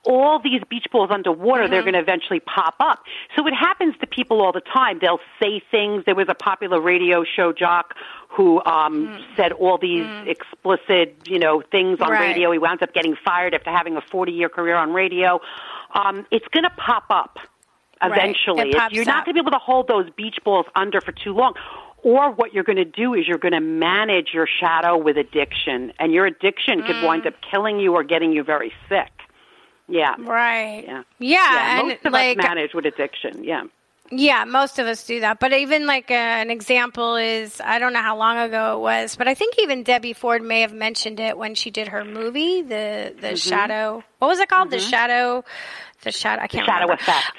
[0.05, 1.67] all these beach balls underwater.
[1.67, 1.85] They're Mm-hmm.
[1.91, 3.03] going to eventually pop up.
[3.35, 4.99] So it happens to people all the time.
[5.01, 6.03] They'll say things.
[6.05, 7.95] There was a popular radio show jock
[8.29, 12.11] who um, said all these explicit, you know, things on.
[12.11, 12.29] Right.
[12.29, 12.51] radio.
[12.51, 15.39] He wound up getting fired after having a 40-year career on radio.
[15.93, 17.37] Um, it's going to pop up
[18.01, 18.11] Right.
[18.11, 18.71] eventually.
[18.71, 21.33] If You're not going to be able to hold those beach balls under for too
[21.33, 21.53] long.
[22.03, 25.91] Or what you're going to do is you're going to manage your shadow with addiction,
[25.97, 27.03] and your addiction could Mm.
[27.07, 29.09] wind up killing you or getting you very sick.
[29.87, 30.15] Yeah.
[30.19, 30.83] Right.
[30.85, 31.03] Yeah.
[31.19, 33.43] Yeah, and most of like us manage with addiction.
[33.43, 33.63] Yeah.
[34.11, 35.39] Yeah, most of us do that.
[35.39, 39.15] But even like uh, an example is I don't know how long ago it was,
[39.15, 42.61] but I think even Debbie Ford may have mentioned it when she did her movie,
[42.61, 43.35] the the Mm-hmm.
[43.35, 44.03] Shadow.
[44.19, 44.69] What was it called?
[44.69, 45.43] The Shadow.
[46.03, 46.41] The shadow.
[46.43, 47.01] I can't Shadow remember.
[47.01, 47.31] effect.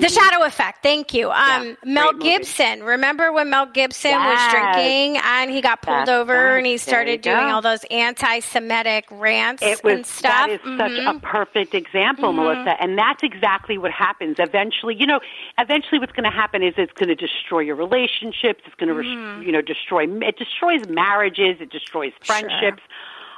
[0.00, 0.82] The Shadow Effect.
[0.82, 1.30] Thank you.
[1.30, 2.30] Um, Yeah, Mel great movie.
[2.38, 2.82] Gibson.
[2.82, 6.56] Remember when Mel Gibson was drinking and he got pulled That's over right.
[6.58, 7.48] and he started doing go.
[7.54, 10.32] all those anti-Semitic rants It was and stuff.
[10.32, 11.16] that is such Mhm.
[11.16, 14.36] a perfect example, Melissa, and that's exactly what happens.
[14.38, 15.20] Eventually, you know,
[15.58, 18.62] eventually what's going to happen is it's going to destroy your relationships.
[18.66, 21.60] It's going to, you know, destroy it destroys marriages.
[21.60, 22.82] It destroys friendships.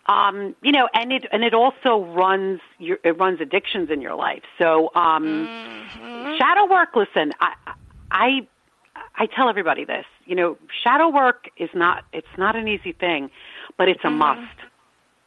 [0.07, 4.17] Um, you know, and it and it also runs your it runs addictions in your
[4.17, 4.43] life.
[4.59, 5.49] So, um,
[6.38, 6.97] shadow work.
[6.97, 7.55] Listen, I,
[8.11, 8.47] I
[9.15, 10.05] I tell everybody this.
[10.25, 13.31] You know, shadow work is not it's not an easy thing,
[13.79, 14.59] but it's a must.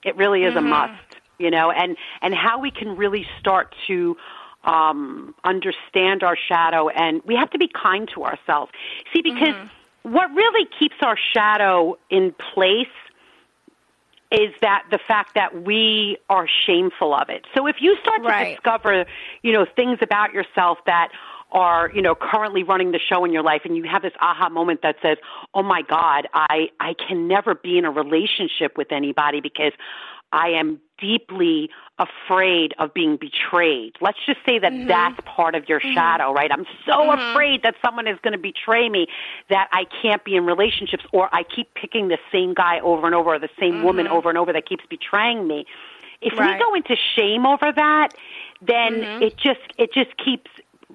[0.04, 4.18] It really is a must, you know, and and how we can really start to
[4.66, 8.72] um, understand our shadow, and we have to be kind to ourselves.
[9.14, 9.56] See, because
[10.04, 12.88] what really keeps our shadow in place
[14.36, 17.46] is that the fact that we are shameful of it.
[17.56, 18.56] So if you start to Right.
[18.56, 19.06] discover,
[19.44, 21.10] you know, things about yourself that
[21.52, 24.50] are, you know, currently running the show in your life and you have this aha
[24.50, 25.18] moment that says,
[25.54, 29.72] "Oh my god, I I can never be in a relationship with anybody because
[30.36, 34.88] I am deeply afraid of being betrayed." Let's just say that mm-hmm.
[34.88, 35.94] that's part of your mm-hmm.
[35.94, 36.52] shadow, right?
[36.52, 37.32] I'm so mm-hmm.
[37.32, 39.08] afraid that someone is going to betray me
[39.50, 43.16] that I can't be in relationships or I keep picking the same guy over and
[43.16, 45.66] over or the same woman over and over that keeps betraying me.
[46.22, 46.54] If Right.
[46.54, 48.10] we go into shame over that,
[48.62, 50.50] then it just it just keeps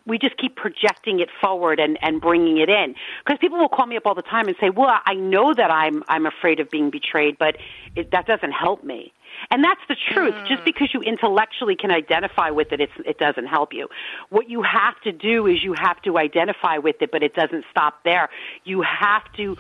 [0.07, 3.87] we just keep projecting it forward and and bringing it in because people will call
[3.87, 6.71] me up all the time and say, "Well, I know that I'm I'm afraid of
[6.71, 7.57] being betrayed, but
[7.97, 9.13] it, that doesn't help me."
[9.51, 10.35] And that's the truth.
[10.35, 10.49] Mm.
[10.49, 13.89] Just because you intellectually can identify with it, it doesn't help you.
[14.29, 17.65] What you have to do is you have to identify with it, but it doesn't
[17.71, 18.29] stop there.
[18.65, 19.57] You have to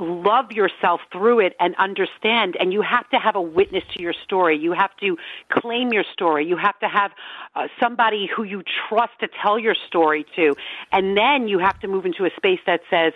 [0.00, 4.12] love yourself through it and understand and you have to have a witness to your
[4.12, 5.16] story you have to
[5.50, 7.12] claim your story you have to have
[7.54, 10.54] uh, somebody who you trust to tell your story to
[10.90, 13.12] and then you have to move into a space that says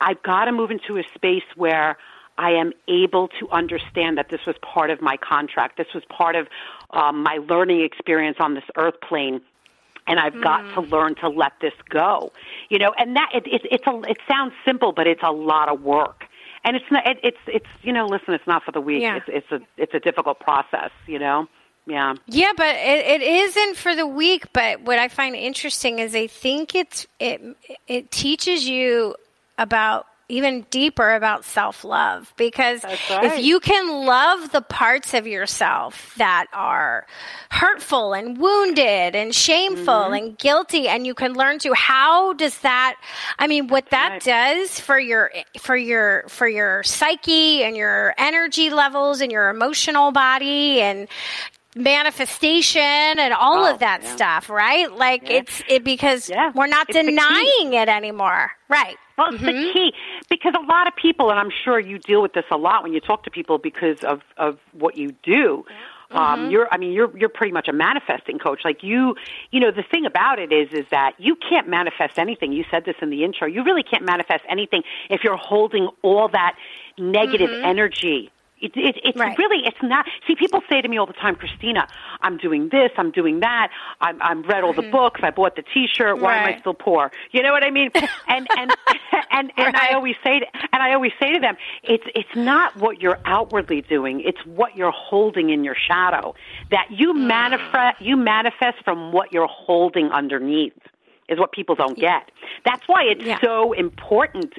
[0.00, 1.98] i've got to move into a space where
[2.36, 5.76] I am able to understand that this was part of my contract.
[5.76, 6.48] This was part of
[6.90, 9.40] um, my learning experience on this earth plane
[10.06, 10.90] and I've got to mm.
[10.90, 12.32] learn to let this go.
[12.68, 15.68] You know, and that it, it it's a it sounds simple, but it's a lot
[15.68, 16.24] of work.
[16.64, 19.02] And it's not it, it's it's you know, listen, it's not for the weak.
[19.02, 19.16] Yeah.
[19.16, 21.48] It's it's a it's a difficult process, you know.
[21.86, 22.14] Yeah.
[22.26, 24.52] Yeah, but it, it isn't for the weak.
[24.54, 27.42] But what I find interesting is I think it's it
[27.86, 29.14] it teaches you
[29.58, 33.24] about even deeper about self love because right.
[33.24, 37.06] if you can love the parts of yourself that are
[37.50, 40.14] hurtful and wounded and shameful mm-hmm.
[40.14, 42.96] and guilty and you can learn to how does that
[43.38, 48.70] I mean what that does for your for your for your psyche and your energy
[48.70, 51.06] levels and your emotional body and
[51.76, 54.14] manifestation and all oh, of that yeah.
[54.14, 54.92] stuff, right?
[54.92, 55.38] Like yeah.
[55.38, 56.52] it's it because yeah.
[56.54, 58.52] we're not it's denying it anymore.
[58.68, 58.96] Right.
[59.16, 59.46] Well, it's mm-hmm.
[59.46, 59.92] the key
[60.28, 62.92] because a lot of people, and I'm sure you deal with this a lot when
[62.92, 65.64] you talk to people because of of what you do.
[66.10, 66.44] Um, mm-hmm.
[66.44, 68.60] Um, you're, I mean, you're you're pretty much a manifesting coach.
[68.64, 69.14] Like you,
[69.50, 72.52] you know, the thing about it is, is that you can't manifest anything.
[72.52, 73.46] You said this in the intro.
[73.46, 76.56] You really can't manifest anything if you're holding all that
[76.98, 77.64] negative mm-hmm.
[77.64, 78.30] energy
[78.60, 79.36] it, it, it's right.
[79.36, 80.06] really, it's not.
[80.26, 81.88] See, people say to me all the time, Kristina,
[82.20, 83.70] I'm doing this, I'm doing that.
[84.00, 84.90] I'm, I'm read all the mm-hmm.
[84.92, 86.20] books, I bought the T-shirt.
[86.20, 86.48] Why right.
[86.48, 87.10] am I still poor?
[87.32, 87.90] You know what I mean?
[88.28, 88.70] And and
[89.30, 89.74] and and right.
[89.74, 93.18] I always say, to, and I always say to them, it's it's not what you're
[93.24, 96.34] outwardly doing; it's what you're holding in your shadow.
[96.70, 97.26] That you mm.
[97.26, 100.72] manifest, you manifest from what you're holding underneath
[101.28, 102.30] is what people don't get.
[102.64, 103.38] That's why it's yeah.
[103.42, 104.52] so important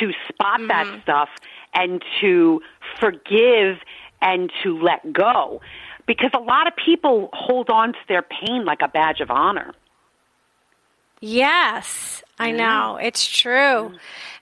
[0.00, 0.68] to spot mm-hmm.
[0.68, 1.28] that stuff
[1.74, 2.60] and to
[3.00, 3.78] forgive
[4.20, 5.60] and to let go.
[6.06, 9.72] Because a lot of people hold on to their pain like a badge of honor.
[11.20, 12.98] Yes, I know.
[13.00, 13.92] It's true.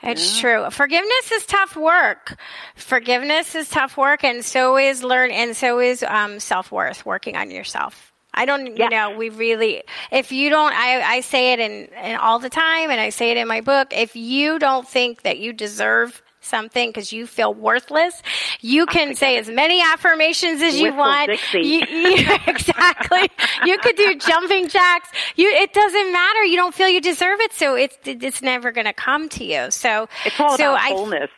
[0.03, 0.41] It's yeah.
[0.41, 0.71] true.
[0.71, 2.39] Forgiveness is tough work.
[2.75, 7.05] Forgiveness is tough work, and so is learn, and so is um, self worth.
[7.05, 8.11] Working on yourself.
[8.33, 8.85] I don't, yeah.
[8.85, 12.49] you know, we really, if you don't, I, I say it in, in all the
[12.49, 13.89] time, and I say it in my book.
[13.91, 18.23] If you don't think that you deserve something because you feel worthless,
[18.61, 21.31] you can say as many affirmations as you want.
[21.53, 23.31] You, you, exactly.
[23.65, 25.09] you could do jumping jacks.
[25.37, 26.45] You, it doesn't matter.
[26.45, 29.71] You don't feel you deserve it, so it's it's never going to come to you.
[29.71, 31.31] So it's all so about I, wholeness.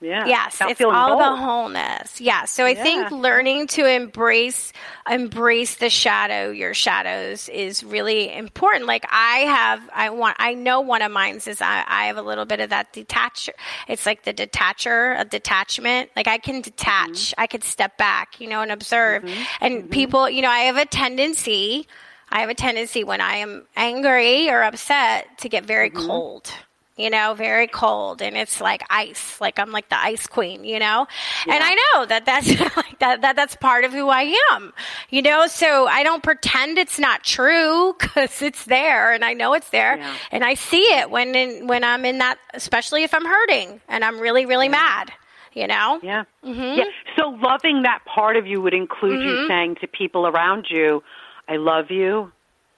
[0.00, 0.26] Yeah.
[0.26, 1.16] Yes, it's all whole.
[1.16, 2.20] about wholeness.
[2.20, 2.44] Yeah.
[2.44, 2.82] So I yeah.
[2.84, 4.72] think learning to embrace
[5.10, 8.86] embrace the shadow, your shadows, is really important.
[8.86, 12.22] Like I have, I want, I know one of mine is I, I have a
[12.22, 13.50] little bit of that detach.
[13.88, 16.10] It's like the detacher, a detachment.
[16.14, 17.40] Like I can detach, mm-hmm.
[17.40, 19.24] I could step back, you know, and observe.
[19.24, 19.42] Mm-hmm.
[19.60, 19.88] And mm-hmm.
[19.88, 21.88] people, you know, I have a tendency.
[22.30, 26.06] I have a tendency when I am angry or upset to get very mm-hmm.
[26.06, 26.52] cold
[26.98, 30.80] you know, very cold and it's like ice, like I'm like the ice queen, you
[30.80, 31.06] know?
[31.46, 31.54] Yeah.
[31.54, 34.72] And I know that that's like that, that that's part of who I am,
[35.08, 35.46] you know?
[35.46, 39.96] So I don't pretend it's not true cause it's there and I know it's there
[39.96, 40.14] yeah.
[40.32, 44.04] and I see it when in, when I'm in that, especially if I'm hurting and
[44.04, 44.72] I'm really, really yeah.
[44.72, 45.12] mad
[45.54, 45.98] you know?
[46.04, 46.24] Yeah.
[46.44, 46.78] Mm-hmm.
[46.78, 46.84] Yeah.
[47.16, 49.42] So loving that part of you would include mm-hmm.
[49.42, 51.02] you saying to people around you,
[51.48, 52.30] I love you.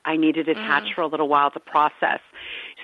[0.04, 0.94] I need to detach mm-hmm.
[0.94, 2.20] for a little while to process.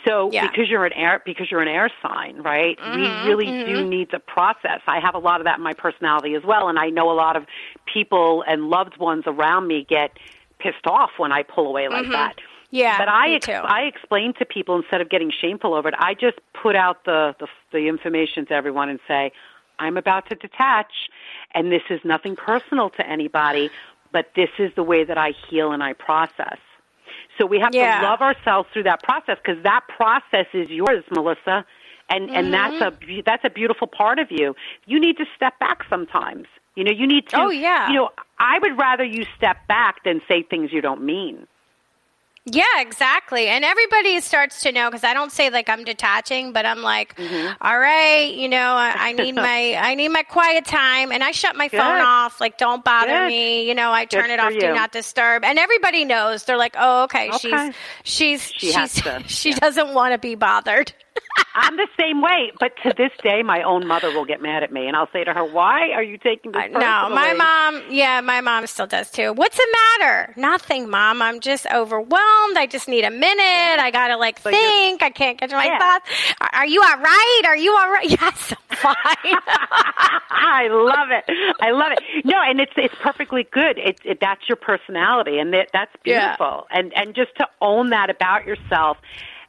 [0.07, 0.49] So yeah.
[0.49, 2.79] because you're an air because you're an air sign, right?
[2.79, 3.73] Mm-hmm, we really mm-hmm.
[3.73, 4.81] do need to process.
[4.87, 7.15] I have a lot of that in my personality as well, and I know a
[7.15, 7.47] lot of
[7.93, 10.13] people and loved ones around me get
[10.59, 12.13] pissed off when I pull away like mm-hmm.
[12.13, 12.37] that.
[12.71, 16.15] Yeah, but I ex- I explain to people instead of getting shameful over it, I
[16.15, 19.33] just put out the, the the information to everyone and say,
[19.79, 20.93] I'm about to detach,
[21.55, 23.71] and this is nothing personal to anybody,
[24.13, 26.59] but this is the way that I heal and I process.
[27.39, 28.01] So we have yeah.
[28.01, 31.65] to love ourselves through that process because that process is yours, Melissa,
[32.09, 32.35] and mm-hmm.
[32.35, 34.55] and that's a that's a beautiful part of you.
[34.87, 36.47] You need to step back sometimes.
[36.75, 37.41] You know, you need to.
[37.41, 37.89] Oh yeah.
[37.89, 41.47] You know, I would rather you step back than say things you don't mean.
[42.49, 43.49] Yeah, exactly.
[43.49, 47.17] And everybody starts to know because I don't say like I'm detaching, but I'm like,
[47.17, 47.55] mm-hmm.
[47.61, 51.33] All right, you know, I, I, need my I need my quiet time, and I
[51.33, 51.81] shut my Good.
[51.81, 52.41] phone off.
[52.41, 53.29] Like, don't bother Good.
[53.29, 53.69] me.
[53.69, 54.61] You know, I turn Good it off, you.
[54.61, 56.45] do not disturb, and everybody knows.
[56.45, 57.73] They're like, oh, okay, okay.
[58.05, 59.59] she's she's she she's, she yeah.
[59.59, 60.93] doesn't want to be bothered.
[61.55, 62.53] I'm the same way.
[62.61, 65.25] But to this day, my own mother will get mad at me, and I'll say
[65.25, 67.83] to her, "Why are you taking this?" Uh, no, my mom.
[67.91, 69.33] Yeah, my mom still does too.
[69.33, 69.67] What's the
[69.99, 70.35] matter?
[70.37, 71.23] Nothing, mom.
[71.23, 72.57] I'm just overwhelmed.
[72.57, 73.81] I just need a minute.
[73.81, 75.03] I gotta like so think.
[75.03, 75.79] I can't catch my yeah.
[75.79, 76.11] thoughts.
[76.41, 77.43] Are, are, you all right?
[77.47, 78.07] Are you all right?
[78.17, 78.95] Yes, I'm fine.
[80.31, 81.25] I love it.
[81.61, 82.25] I love it.
[82.25, 83.79] No, and it's it's perfectly good.
[83.79, 86.67] It's it, that's your personality, and that, that's beautiful.
[86.71, 86.79] Yeah.
[86.79, 88.99] And and just to own that about yourself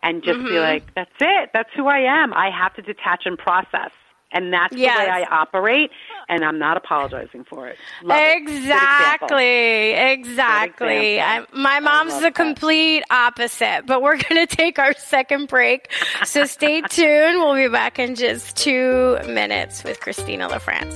[0.07, 0.47] and just mm-hmm.
[0.47, 1.49] be like, that's it.
[1.53, 2.33] That's who I am.
[2.33, 3.91] I have to detach and process.
[4.31, 4.97] And that's yes.
[4.97, 5.89] the way I operate,
[6.27, 7.77] and I'm not apologizing for it.
[8.03, 10.19] Love exactly, it.
[10.19, 11.17] exactly.
[11.53, 15.93] my mom's the complete opposite, but we're going to take our second break.
[16.25, 17.39] So stay tuned.
[17.39, 20.93] We'll be back in just two minutes with Kristina LaFrance.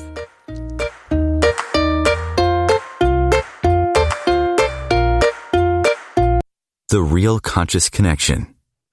[6.90, 8.56] The Real Conscious Connection.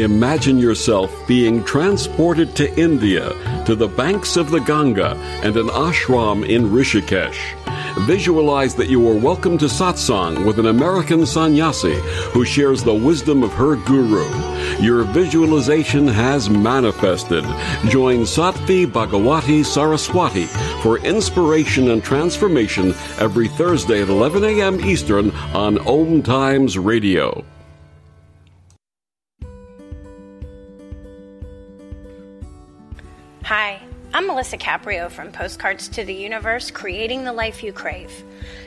[0.00, 3.28] Imagine yourself being transported to India,
[3.66, 7.38] to the banks of the Ganga, and an ashram in Rishikesh.
[8.06, 11.96] Visualize that you are welcome to satsang with an American sannyasi
[12.32, 14.24] who shares the wisdom of her guru.
[14.80, 17.44] Your visualization has manifested.
[17.90, 20.46] Join Sadhvi Bhagawati Saraswati
[20.82, 24.80] for inspiration and transformation every Thursday at 11 a.m.
[24.80, 27.44] Eastern on Om Times Radio.
[33.50, 33.82] Hi.
[34.14, 38.22] I'm Melissa Caprio from Postcards to the Universe, creating the life you crave.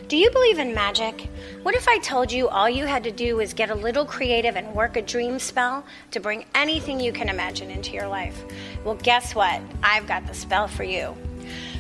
[0.10, 1.30] Do you believe in magic?
[1.62, 4.58] What if I told you all you had to do was get a little creative
[4.58, 8.44] and work a dream spell to bring anything you can imagine into your life?
[8.84, 9.62] Well, guess what?
[9.82, 11.16] I've got the spell for you.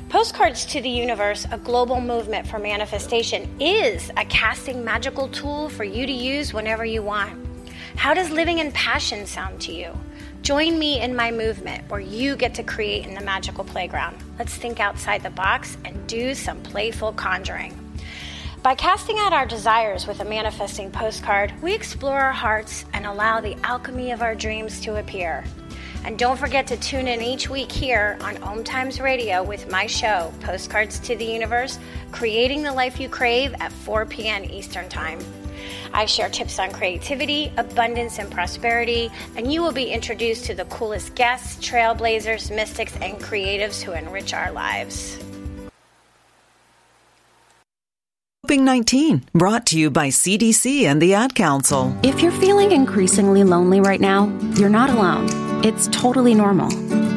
[0.08, 5.84] Postcards to the Universe, a global movement for manifestation, is a casting magical tool for
[5.84, 7.38] you to use whenever you want.
[7.98, 9.94] How does living in passion sound to you?
[10.44, 14.18] Join me in my movement where you get to create in the magical playground.
[14.38, 17.80] Let's think outside the box and do some playful conjuring.
[18.62, 23.40] By casting out our desires with a manifesting postcard, we explore our hearts and allow
[23.40, 25.46] the alchemy of our dreams to appear.
[26.04, 29.88] And don't forget to tune in each week here on Om Times Radio with my
[29.88, 31.80] show, Postcards to the Universe,
[32.12, 34.44] creating the life you crave at 4 p.m.
[34.44, 35.20] Eastern Time.
[35.94, 40.66] I share tips on creativity, abundance, and prosperity, and you will be introduced to the
[40.66, 45.20] coolest guests, trailblazers, mystics, and creatives who enrich our lives.
[48.46, 51.96] Coping 19, brought to you by CDC and the Ad Council.
[52.04, 55.28] If you're feeling increasingly lonely right now, you're not alone.
[55.64, 56.70] It's totally normal.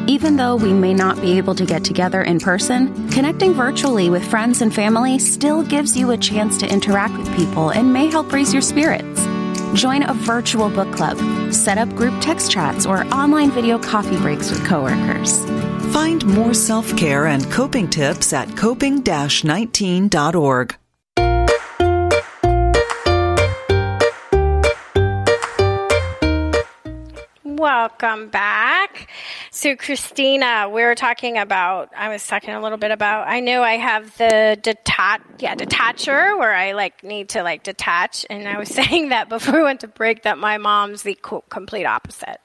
[0.07, 4.25] Even though we may not be able to get together in person, connecting virtually with
[4.25, 8.31] friends and family still gives you a chance to interact with people and may help
[8.31, 9.25] raise your spirits.
[9.73, 11.17] Join a virtual book club,
[11.53, 15.43] set up group text chats, or online video coffee breaks with coworkers.
[15.93, 20.77] Find more self care and coping tips at coping 19.org.
[27.57, 29.09] Welcome back.
[29.49, 33.63] So, Kristina, we were talking about, I was talking a little bit about, I know
[33.63, 38.27] I have the detach, yeah, detacher where I like need to like detach.
[38.29, 41.17] And I was saying that before we went to break that my mom's the
[41.49, 42.39] complete opposite.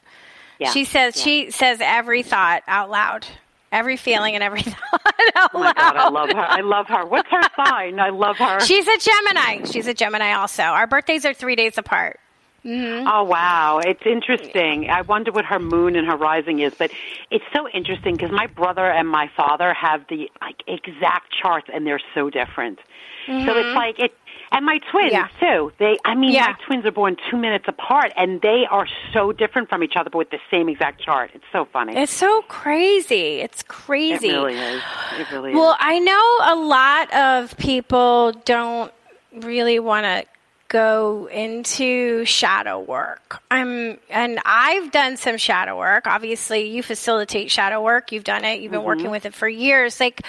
[0.58, 0.70] Yeah.
[0.70, 1.22] She says, yeah.
[1.22, 3.26] she says every thought out loud.
[3.70, 6.40] Every feeling and every thought out oh my God, I love her.
[6.40, 7.04] I love her.
[7.04, 8.00] What's her sign?
[8.00, 8.60] I love her.
[8.60, 9.70] She's a Gemini.
[9.70, 10.62] She's a Gemini also.
[10.62, 12.18] Our birthdays are three days apart.
[12.64, 13.08] Mm-hmm.
[13.08, 14.88] Oh wow, it's interesting.
[14.88, 16.92] I wonder what her moon and her rising is, but
[17.30, 21.84] it's so interesting because my brother and my father have the like exact charts, and
[21.84, 22.78] they're so different.
[23.26, 23.46] Mm-hmm.
[23.46, 23.76] So it's mm-hmm.
[23.76, 24.14] like it,
[24.52, 25.28] and my twins yeah.
[25.40, 25.72] too.
[25.78, 26.48] They, I mean, yeah.
[26.48, 30.10] my twins are born two minutes apart, and they are so different from each other,
[30.10, 31.32] but with the same exact chart.
[31.34, 31.96] It's so funny.
[31.96, 33.40] It's so crazy.
[33.40, 34.28] It's crazy.
[34.28, 34.82] It really is.
[35.18, 35.78] It really well, is.
[35.80, 38.92] I know a lot of people don't
[39.32, 40.31] really want to
[40.72, 43.42] go into shadow work.
[43.50, 46.06] I'm and I've done some shadow work.
[46.06, 48.10] Obviously, you facilitate shadow work.
[48.10, 48.60] You've done it.
[48.60, 48.86] You've been mm-hmm.
[48.86, 50.00] working with it for years.
[50.00, 50.22] Like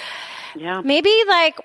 [0.53, 0.81] yeah.
[0.81, 1.59] maybe like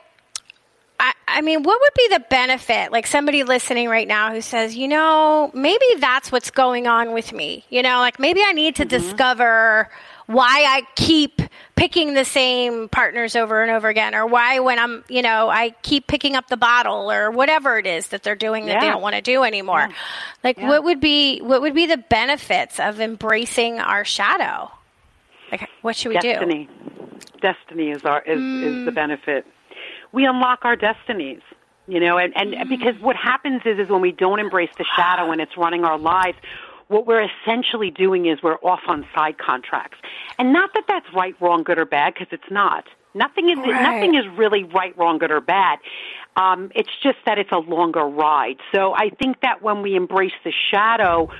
[1.00, 2.92] I, I mean, what would be the benefit?
[2.92, 7.32] Like somebody listening right now who says, you know, maybe that's what's going on with
[7.32, 7.64] me.
[7.70, 8.96] You know, like maybe I need to mm-hmm.
[8.96, 9.90] discover
[10.28, 11.40] why I keep
[11.74, 15.70] picking the same partners over and over again, or why when I'm, you know, I
[15.82, 18.80] keep picking up the bottle or whatever it is that they're doing that yeah.
[18.80, 19.86] they don't want to do anymore.
[19.88, 19.94] Yeah.
[20.44, 20.68] Like, yeah.
[20.68, 24.70] what would be what would be the benefits of embracing our shadow?
[25.50, 26.68] Like, what should we Destiny.
[26.68, 26.72] do?
[27.40, 28.62] Destiny Destiny is our is, mm.
[28.64, 28.94] is the mm.
[28.94, 29.46] benefit.
[30.12, 31.40] We unlock our destinies
[31.86, 32.68] you know and, and mm.
[32.68, 35.98] because what happens is is when we don't embrace the shadow and it's running our
[35.98, 36.36] lives
[36.88, 39.98] what we're essentially doing is we're off on side contracts.
[40.38, 42.84] And not that that's right, wrong, good, or bad, because it's not.
[43.14, 43.82] Nothing is right.
[43.82, 45.78] nothing is really right, wrong, good, or bad.
[46.36, 48.58] Um, it's just that it's a longer ride.
[48.72, 51.30] So I think that when we embrace the shadow,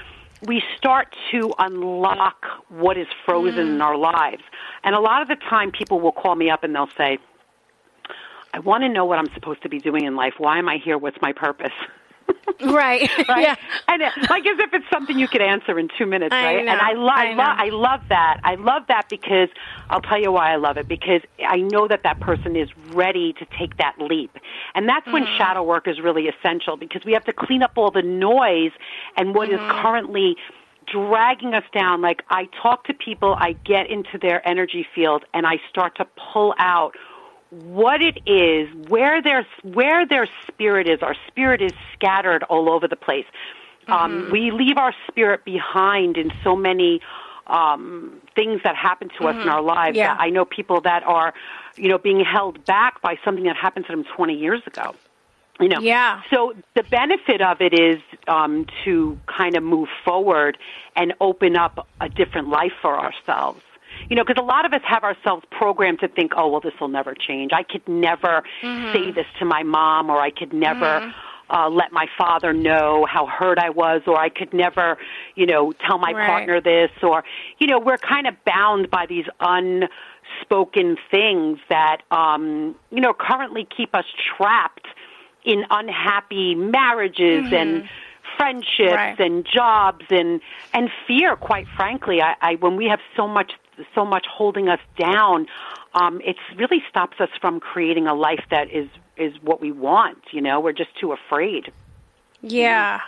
[0.42, 3.74] we start to unlock what is frozen mm.
[3.74, 4.42] in our lives.
[4.82, 7.18] And a lot of the time, people will call me up and they'll say,
[8.53, 10.34] "I want to know what I'm supposed to be doing in life.
[10.38, 10.99] Why am I here?
[10.99, 11.72] What's my purpose?"
[12.61, 13.09] right.
[13.29, 13.43] right.
[13.43, 13.57] Yeah.
[13.87, 16.64] And uh, like as if it's something you could answer in two minutes, I right?
[16.64, 16.72] Know.
[16.72, 18.41] And I, lo- I, lo- I love that.
[18.43, 19.49] I love that because
[19.91, 23.33] I'll tell you why I love it because I know that that person is ready
[23.35, 24.37] to take that leap,
[24.74, 25.12] and that's mm-hmm.
[25.12, 28.72] when shadow work is really essential because we have to clean up all the noise
[29.16, 29.64] and what mm-hmm.
[29.64, 30.37] is currently
[30.91, 32.01] dragging us down.
[32.01, 36.07] Like I talk to people, I get into their energy field, and I start to
[36.33, 36.93] pull out
[37.51, 41.03] what it is, where their where their spirit is.
[41.03, 43.26] Our spirit is scattered all over the place.
[43.86, 44.26] Um, mm-hmm.
[44.26, 47.01] Um, we leave our spirit behind in so many
[47.46, 49.26] um, things that happen to mm-hmm.
[49.26, 49.49] us in mm-hmm.
[49.49, 49.96] our lives.
[49.96, 50.16] Yeah.
[50.18, 51.32] I know people that are,
[51.76, 54.94] you know, being held back by something that happened to them 20 years ago.
[55.61, 56.22] You know, yeah.
[56.30, 60.57] So the benefit of it is um, to kind of move forward
[60.94, 63.61] and open up a different life for ourselves
[64.09, 66.74] you know, because a lot of us have ourselves programmed to think, oh, well, this
[66.80, 67.53] will never change.
[67.53, 68.92] I could never mm-hmm.
[68.92, 71.01] say this to my mom, or I could never.
[71.01, 71.11] Mm-hmm.
[71.51, 74.99] Uh, let my father know how hurt I was, or I could never,
[75.34, 76.26] you know, tell my right.
[76.26, 77.24] partner this, or,
[77.59, 83.66] you know, we're kind of bound by these unspoken things that, um, you know, currently
[83.74, 84.05] keep us
[84.36, 84.88] trapped
[85.42, 87.55] in unhappy marriages mm-hmm.
[87.55, 87.88] and
[88.36, 89.18] friendships right.
[89.18, 90.42] and jobs and
[90.74, 91.34] and fear.
[91.34, 93.53] Quite frankly, I, I when we have so much
[93.95, 95.47] so much holding us down,
[95.95, 100.18] um, it really stops us from creating a life that is is what we want.
[100.33, 101.72] You know, we're just too afraid.
[102.41, 103.01] Yeah.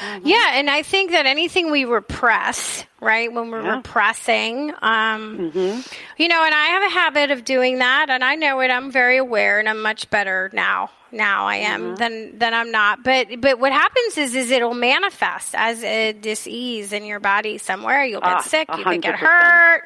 [0.00, 0.26] Mm-hmm.
[0.26, 3.76] Yeah, and I think that anything we repress, right, when we're yeah.
[3.76, 5.80] repressing, um, mm-hmm.
[6.20, 8.72] you know, and I have a habit of doing that, and I know it.
[8.72, 11.94] I'm very aware, and I'm much better now now I am mm-hmm.
[11.96, 13.02] than than I'm not.
[13.02, 18.04] But but what happens is is it'll manifest as a disease in your body somewhere.
[18.04, 18.68] You'll get ah, sick.
[18.76, 19.84] You can get hurt.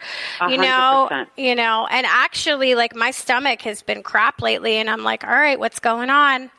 [0.48, 1.26] You know.
[1.36, 1.86] You know.
[1.90, 5.80] And actually, like my stomach has been crap lately, and I'm like, all right, what's
[5.80, 6.50] going on?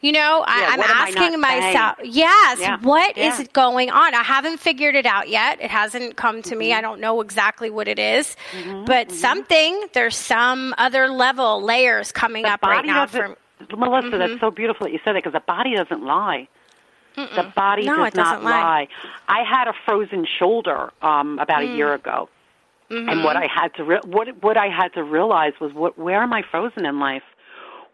[0.00, 2.12] You know, yeah, I, am asking myself, saying?
[2.12, 2.78] yes, yeah.
[2.80, 3.40] what yeah.
[3.40, 4.14] is going on?
[4.14, 5.60] I haven't figured it out yet.
[5.60, 6.58] It hasn't come to mm-hmm.
[6.58, 6.72] me.
[6.74, 8.84] I don't know exactly what it is, mm-hmm.
[8.84, 9.16] but mm-hmm.
[9.16, 13.06] something, there's some other level, layers coming the up right now.
[13.06, 13.36] From,
[13.76, 14.18] Melissa, mm-hmm.
[14.18, 16.48] that's so beautiful that you said that because the body doesn't lie.
[17.16, 17.34] Mm-mm.
[17.36, 18.50] The body no, does not lie.
[18.50, 18.88] lie.
[19.28, 21.72] I had a frozen shoulder um, about mm.
[21.72, 22.28] a year ago,
[22.90, 23.08] mm-hmm.
[23.08, 26.22] and what I had to re- what what I had to realize was what where
[26.22, 27.22] am I frozen in life?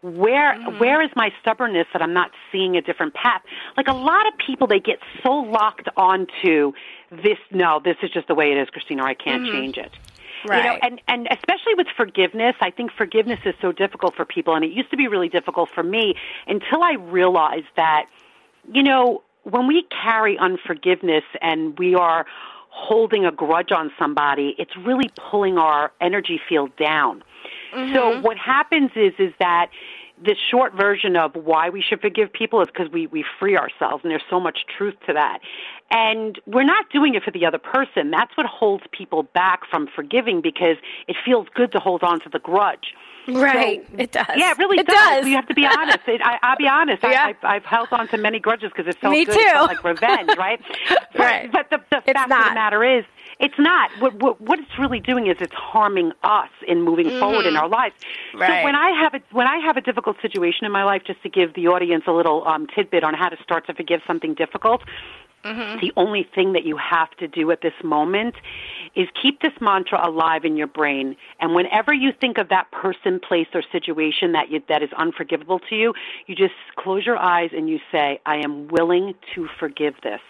[0.01, 0.79] Where mm-hmm.
[0.79, 3.43] where is my stubbornness that I'm not seeing a different path?
[3.77, 6.73] Like a lot of people, they get so locked onto
[7.11, 7.37] this.
[7.51, 9.03] No, this is just the way it is, Kristina.
[9.03, 9.51] I can't mm-hmm.
[9.51, 9.91] change it.
[10.45, 10.63] Right.
[10.63, 14.55] You know, and and especially with forgiveness, I think forgiveness is so difficult for people,
[14.55, 16.15] and it used to be really difficult for me
[16.47, 18.07] until I realized that,
[18.71, 22.25] you know, when we carry unforgiveness and we are
[22.69, 27.23] holding a grudge on somebody, it's really pulling our energy field down.
[27.73, 27.93] Mm-hmm.
[27.93, 29.69] So what happens is is that
[30.23, 34.03] the short version of why we should forgive people is because we, we free ourselves,
[34.03, 35.39] and there's so much truth to that.
[35.89, 38.11] And we're not doing it for the other person.
[38.11, 42.29] That's what holds people back from forgiving because it feels good to hold on to
[42.29, 42.93] the grudge.
[43.27, 44.25] Right, so, it does.
[44.35, 45.27] Yeah, it really it does.
[45.27, 45.99] You have to be honest.
[46.07, 47.03] It, I, I'll be honest.
[47.03, 47.09] Yeah.
[47.09, 49.33] I, I've, I've held on to many grudges because it felt Me good.
[49.33, 49.39] Too.
[49.39, 50.59] It felt like revenge, right?
[51.19, 51.51] right.
[51.51, 52.39] But, but the, the fact not.
[52.41, 53.05] of the matter is,
[53.41, 53.89] it's not.
[53.99, 57.19] What, what, what it's really doing is it's harming us in moving mm-hmm.
[57.19, 57.95] forward in our lives.
[58.33, 58.61] Right.
[58.61, 61.21] So when I have a when I have a difficult situation in my life, just
[61.23, 64.35] to give the audience a little um, tidbit on how to start to forgive something
[64.35, 64.83] difficult,
[65.43, 65.79] Mm-hmm.
[65.79, 68.35] The only thing that you have to do at this moment
[68.95, 71.15] is keep this mantra alive in your brain.
[71.39, 75.59] And whenever you think of that person, place, or situation that you, that is unforgivable
[75.69, 75.93] to you,
[76.27, 80.21] you just close your eyes and you say, "I am willing to forgive this."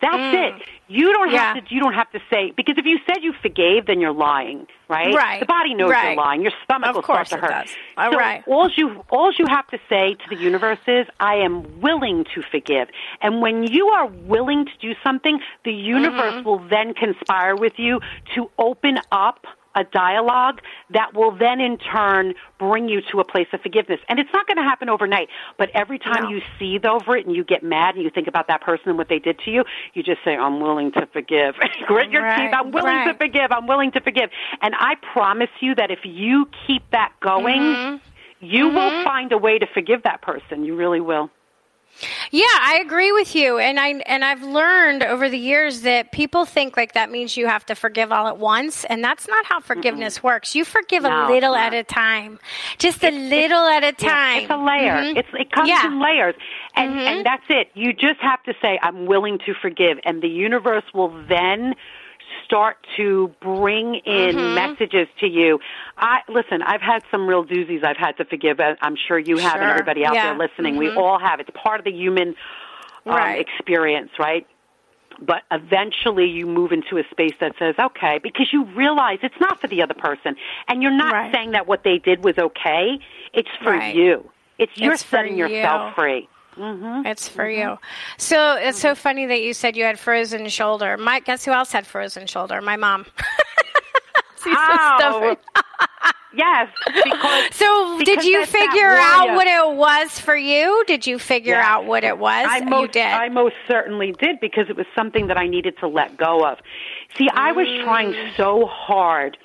[0.00, 0.34] That's Mm.
[0.34, 0.62] it.
[0.88, 1.54] You don't Yeah.
[1.54, 1.74] have to.
[1.74, 5.12] You don't have to say because if you said you forgave, then you're lying, right?
[5.14, 5.40] Right.
[5.40, 6.08] The body knows Right.
[6.14, 6.42] you're lying.
[6.42, 7.50] Your stomach Of will start to it hurt.
[7.50, 7.76] does.
[7.96, 8.42] All so right.
[8.46, 12.42] all you all you have to say to the universe is, "I am willing to
[12.42, 12.88] forgive."
[13.22, 16.48] And when you are willing to do something, the universe Mm-hmm.
[16.48, 18.00] will then conspire with you
[18.34, 19.46] to open up
[19.76, 20.60] a dialogue
[20.90, 24.00] that will then in turn bring you to a place of forgiveness.
[24.08, 26.30] And it's not going to happen overnight, but every time No.
[26.30, 28.98] you seethe over it and you get mad and you think about that person and
[28.98, 29.64] what they did to you,
[29.94, 31.54] you just say, I'm willing to forgive.
[31.86, 34.30] Grit your Right, teeth, I'm willing to forgive, I'm willing to forgive.
[34.62, 37.96] And I promise you that if you keep that going, Mm-hmm.
[38.40, 40.64] you will find a way to forgive that person.
[40.64, 41.30] You really will.
[42.30, 46.44] Yeah, I agree with you, and I and I've learned over the years that people
[46.44, 49.60] think like that means you have to forgive all at once, and that's not how
[49.60, 50.54] forgiveness works.
[50.54, 52.38] You forgive No, a little at a time,
[52.78, 54.42] just a little at a time.
[54.42, 54.92] it's a layer.
[54.92, 55.16] Mhm.
[55.16, 55.86] It's it comes Yeah.
[55.86, 56.34] in layers,
[56.74, 57.00] and Mhm.
[57.06, 57.70] and that's it.
[57.74, 61.74] You just have to say, "I'm willing to forgive," and the universe will then
[62.46, 64.54] start to bring in Mhm.
[64.54, 65.60] messages to you.
[65.98, 66.62] I listen.
[66.62, 67.84] I've had some real doozies.
[67.84, 68.58] I've had to forgive.
[68.60, 70.28] I'm sure you have, and everybody out Yeah.
[70.34, 70.76] there listening.
[70.76, 70.96] We Mhm.
[70.96, 71.40] all have.
[71.40, 72.34] It's part of the human
[73.08, 73.38] um, Right.
[73.40, 74.44] experience, right?
[75.20, 79.60] But eventually you move into a space that says, okay, because you realize it's not
[79.60, 80.34] for the other person.
[80.66, 81.32] And you're not Right.
[81.32, 82.98] saying that what they did was okay.
[83.32, 83.94] It's for Right.
[83.94, 84.28] you.
[84.58, 85.94] It's you're It's for setting yourself you.
[86.02, 86.28] free.
[86.56, 87.06] Mm-hmm.
[87.06, 87.78] It's for you.
[88.18, 90.96] So it's so funny that you said you had frozen shoulder.
[90.96, 92.60] My guess who else had frozen shoulder?
[92.62, 93.04] My mom.
[94.42, 95.36] She's so stubborn.
[96.34, 96.68] Yes,
[97.02, 100.84] because So did you figure out what it was for you?
[100.86, 101.64] Did you figure Yeah.
[101.76, 102.46] out what it was?
[102.48, 103.06] I you most, did.
[103.06, 106.58] I most certainly did because it was something that I needed to let go of.
[107.16, 108.36] See, I was trying Mm.
[108.36, 109.38] so hard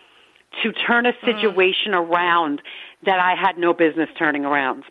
[0.64, 2.62] to turn a situation around
[3.03, 4.84] that I had no business turning around.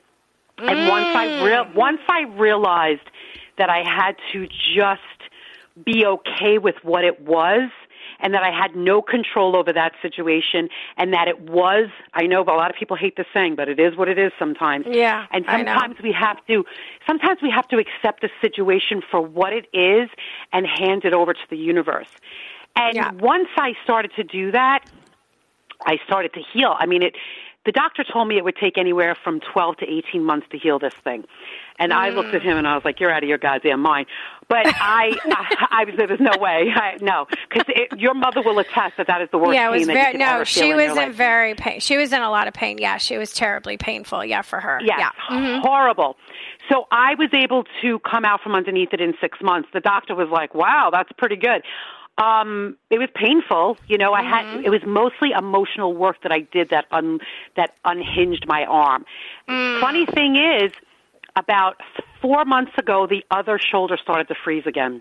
[0.68, 1.42] And once I Mm.
[1.42, 3.08] real once I realized
[3.56, 5.00] that I had to just
[5.84, 7.70] be okay with what it was
[8.20, 12.42] and that I had no control over that situation and that it was I know
[12.42, 14.86] a lot of people hate this saying but it is what it is sometimes.
[14.88, 16.64] Yeah, And sometimes we have to
[17.06, 20.08] sometimes we have to accept the situation for what it is
[20.52, 22.08] and hand it over to the universe.
[22.76, 23.10] And Yeah.
[23.12, 24.80] once I started to do that,
[25.86, 26.74] I started to heal.
[26.78, 27.16] I mean, it.
[27.66, 30.78] The doctor told me it would take anywhere from 12 to 18 months to heal
[30.78, 31.24] this thing.
[31.78, 34.06] And I looked at him and I was like, "You're out of your goddamn mind."
[34.48, 37.64] But I, I, I was there was no way, I, no, because
[37.96, 40.12] your mother will attest that that is the worst yeah, it was pain that very
[40.12, 40.44] you can no.
[40.44, 41.80] She in was in very pain.
[41.80, 42.76] She was in a lot of pain.
[42.78, 44.24] Yeah, she was terribly painful.
[44.24, 44.78] Yeah, for her.
[44.82, 45.10] Yes, Yeah.
[45.36, 45.60] Mhm.
[45.62, 46.16] horrible.
[46.70, 49.68] So I was able to come out from underneath it in six months.
[49.72, 51.62] The doctor was like, "Wow, that's pretty good."
[52.18, 54.12] Um, it was painful, you know.
[54.12, 57.20] I had it was mostly emotional work that I did that un,
[57.56, 59.06] that unhinged my arm.
[59.46, 60.72] Funny thing is,
[61.36, 61.80] about
[62.20, 65.00] four months ago, the other shoulder started to freeze again.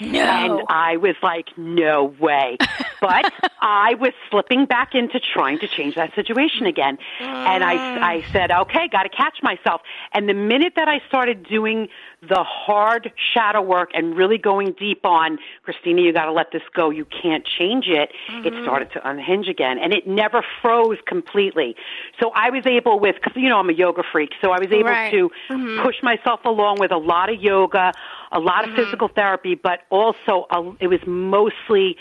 [0.00, 0.20] No.
[0.20, 2.56] And I was like, no way.
[3.00, 6.98] But I was slipping back into trying to change that situation again.
[7.20, 8.04] And I, ah.
[8.04, 9.82] I said, okay, got to catch myself.
[10.12, 11.88] And the minute that I started doing
[12.28, 16.62] the hard shadow work and really going deep on, Kristina, you got to let this
[16.74, 16.90] go.
[16.90, 18.10] You can't change it.
[18.28, 18.62] It mm-hmm.
[18.64, 19.78] started to unhinge again.
[19.78, 21.76] And it never froze completely.
[22.20, 24.30] So I was able with, cause you know, I'm a yoga freak.
[24.42, 25.12] So I was able Right.
[25.12, 25.82] to mm-hmm.
[25.82, 27.92] push myself along with a lot of yoga,
[28.32, 28.84] a lot of mm-hmm.
[28.84, 31.96] physical therapy, but also a, it was mostly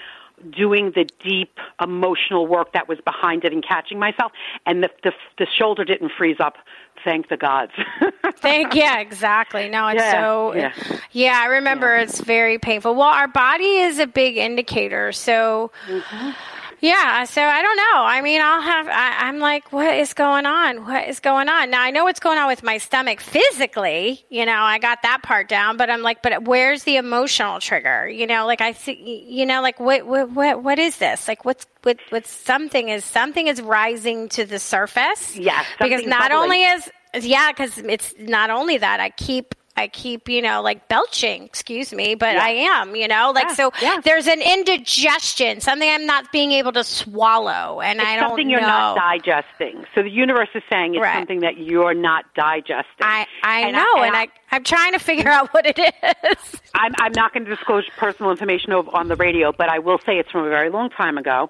[0.55, 4.31] doing the deep emotional work that was behind it and catching myself.
[4.65, 6.55] And the the, the shoulder didn't freeze up.
[7.03, 7.71] Thank the gods.
[8.39, 9.69] Thank yeah, exactly.
[9.69, 10.73] No, it's Yeah, so yeah.
[11.11, 11.41] yeah.
[11.41, 12.93] I remember it's very painful.
[12.95, 16.31] Well, our body is a big indicator, so Mm-hmm.
[16.81, 17.23] Yeah.
[17.25, 18.03] So I don't know.
[18.03, 18.87] I mean, I'll have.
[18.87, 20.85] I, I'm like, what is going on?
[20.85, 21.69] What is going on?
[21.69, 24.25] Now I know what's going on with my stomach physically.
[24.29, 28.07] You know, I got that part down, but I'm like, but where's the emotional trigger?
[28.07, 29.25] You know, like I see.
[29.27, 31.27] You know, like what what what, what is this?
[31.27, 35.35] Like what's what what something is something is rising to the surface.
[35.35, 36.43] Yes, because not bubbling.
[36.43, 36.89] only is
[37.21, 41.93] yeah, because it's not only that I keep I keep you know like belching, excuse
[41.93, 42.43] me, but Yeah.
[42.43, 42.49] I
[42.79, 44.01] am you know like Yeah, so yeah.
[44.03, 48.49] there's an indigestion, something I'm not being able to swallow, and I it's don't something
[48.49, 49.85] you're not digesting.
[49.95, 51.15] So the universe is saying it's Right.
[51.15, 52.85] something that you're not digesting.
[53.01, 56.61] I I And know, and and I, I'm trying to figure out what it is.
[56.73, 60.17] I'm, I'm not going to disclose personal information on the radio, but I will say
[60.19, 61.49] it's from a very long time ago,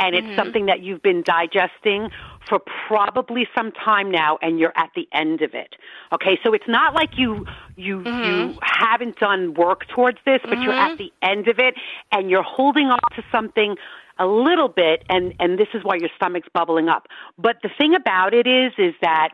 [0.00, 0.26] and Mm-hmm.
[0.30, 2.10] it's something that you've been digesting
[2.48, 5.76] for probably some time now, and you're at the end of it.
[6.12, 7.46] Okay, so it's not like you
[7.76, 8.24] you Mm-hmm.
[8.24, 11.74] you haven't done work towards this, but you're at the end of it,
[12.10, 13.76] and you're holding on to something
[14.18, 17.06] a little bit, and and this is why your stomach's bubbling up.
[17.38, 19.30] But the thing about it is, is that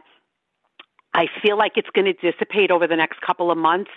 [1.14, 3.90] I feel like it's going to dissipate over the next couple of months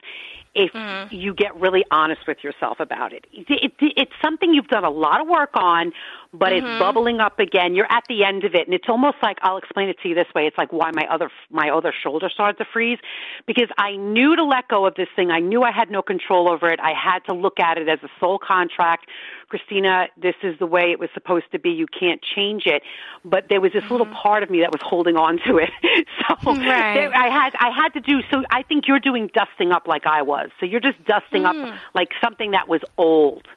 [0.56, 1.14] if Mm-hmm.
[1.16, 3.26] you get really honest with yourself about it.
[3.34, 3.74] It, it.
[3.98, 5.92] It's something you've done a lot of work on,
[6.34, 6.66] but Mm-hmm.
[6.66, 7.76] it's bubbling up again.
[7.76, 10.16] You're at the end of it, and it's almost like I'll explain it to you
[10.16, 10.46] this way.
[10.48, 13.00] It's like why my other my other shoulder started to freeze
[13.48, 15.32] because I knew to let go of this thing.
[15.32, 16.80] I knew I had no control over it.
[16.80, 19.08] I had to look at it as a soul contract.
[19.52, 21.72] Kristina, this is the way it was supposed to be.
[21.72, 22.84] You can't change it.
[23.26, 25.70] But there was this little part of me that was holding on to it.
[26.20, 26.68] so Mm-hmm.
[26.70, 26.94] Right.
[26.96, 30.06] there- I had I had to do so I think you're doing dusting up like
[30.06, 30.39] I was.
[30.60, 31.72] So you're just dusting Mm.
[31.74, 33.48] up like something that was old.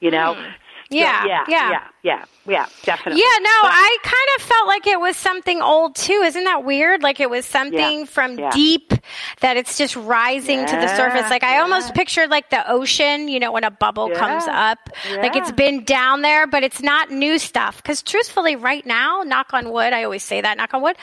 [0.00, 0.34] You know?
[0.34, 1.70] So, Yeah, yeah, yeah.
[1.70, 3.20] yeah, yeah, yeah, definitely.
[3.20, 6.22] Yeah, no, But- I kind of felt like it was something old too.
[6.24, 7.02] Isn't that weird?
[7.02, 8.50] Like it was something Yeah, from yeah.
[8.50, 8.92] deep
[9.40, 11.28] that it's just rising to the surface.
[11.28, 14.78] Like I almost pictured like the ocean, you know, when a bubble comes up.
[15.16, 17.78] Like it's been down there, but it's not new stuff.
[17.78, 20.96] Because truthfully, right now, knock on wood, I always say that, knock on wood.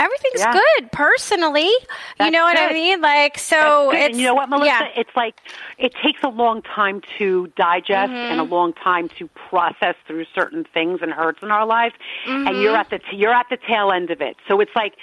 [0.00, 0.52] Everything's Yeah.
[0.54, 1.70] good personally.
[2.18, 3.00] you know what I mean?
[3.00, 4.66] Like so it's and you know what, Melissa?
[4.66, 4.88] Yeah.
[4.96, 5.36] It's like
[5.78, 8.32] it takes a long time to digest Mm-hmm.
[8.32, 11.94] and a long time to process through certain things and hurts in our lives.
[12.26, 12.48] Mm-hmm.
[12.48, 14.36] And you're at the t- you're at the tail end of it.
[14.48, 14.94] So it's like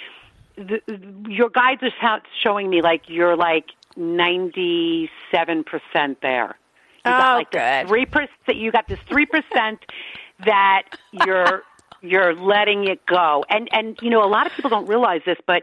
[0.56, 0.80] the,
[1.28, 6.56] your guides are sho- showing me like you're like ninety seven percent there.
[7.04, 7.88] You got Oh, like this good.
[7.88, 8.56] three percent.
[8.56, 9.78] You got this three percent
[10.44, 10.82] that
[11.12, 11.62] you're
[12.00, 13.44] you're letting it go.
[13.48, 15.62] And and you know a lot of people don't realize this, but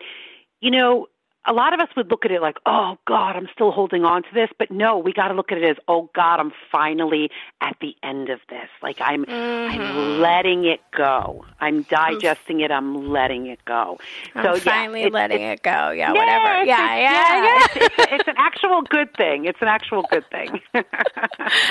[0.62, 1.08] you know
[1.48, 4.24] a lot of us would look at it like, oh God, I'm still holding on
[4.24, 4.50] to this.
[4.58, 7.30] But no, we got to look at it as, oh God, I'm finally
[7.62, 8.70] at the end of this.
[8.82, 9.82] Like I'm, Mm-hmm.
[9.82, 11.46] I'm letting it go.
[11.60, 12.72] I'm digesting it.
[12.72, 13.98] I'm letting it go.
[14.36, 15.92] I'm so yeah, finally letting it's- it go.
[15.92, 16.62] Yeah, yeah, whatever.
[16.62, 17.66] it's- Yeah, it's- yeah, yeah.
[17.66, 19.46] It's, it's, it's an actual good thing.
[19.46, 20.60] It's an actual good thing.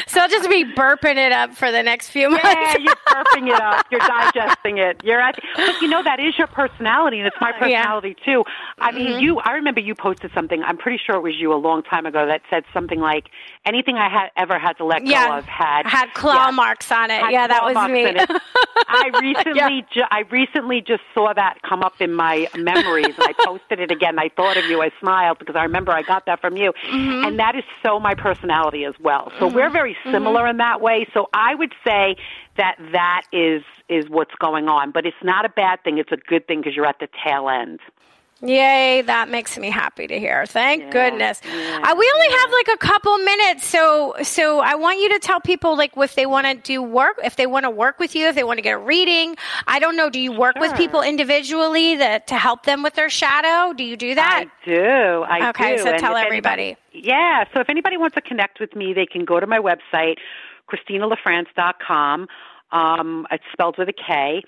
[0.07, 2.45] So I'll just be burping it up for the next few months.
[2.45, 3.87] Yeah, you're burping it up.
[3.91, 4.01] You're
[4.33, 5.03] digesting it.
[5.03, 7.55] You're at, but you know that is your personality, and it's my Yeah.
[7.55, 7.65] Mm-hmm.
[7.65, 8.45] personality too.
[8.79, 9.41] I mean, you.
[9.41, 10.63] I remember you posted something.
[10.63, 13.31] I'm pretty sure it was you a long time ago that said something like,
[13.65, 16.93] "Anything I had ever had to let yeah, go of had had claw yeah, marks
[16.93, 17.23] on it.
[17.31, 18.05] yeah, that was me.
[18.87, 23.33] I recently, ju- I recently just saw that come up in my memories, and I
[23.45, 24.19] posted it again.
[24.19, 24.83] I thought of you.
[24.83, 27.25] I smiled because I remember I got that from you, Mm-hmm.
[27.27, 29.33] and that is so my personality as well.
[29.39, 31.07] So we're very similar in that way.
[31.15, 32.17] So I would say
[32.57, 35.99] that that is is what's going on, but it's not a bad thing.
[35.99, 37.81] It's a good thing because you're at the tail end.
[38.47, 40.45] Yay, that makes me happy to hear.
[40.45, 41.41] Thank Yeah, goodness.
[41.47, 45.19] yeah, uh, we only have like a couple minutes, so so I want you to
[45.19, 48.15] tell people like if they want to do work, if they want to work with
[48.15, 49.37] you, if they want to get a reading.
[49.67, 50.11] I don't know.
[50.11, 53.73] Do you work with people individually that to help them with their shadow?
[53.73, 54.45] Do you do that?
[54.47, 55.25] I do.
[55.27, 55.83] I Okay, do.
[55.83, 56.77] so And tell everybody.
[56.93, 60.17] yeah, so if anybody wants to connect with me, they can go to my website,
[60.71, 62.27] KristinaLaFrance.com.
[62.73, 64.43] Um, it's spelled with a K.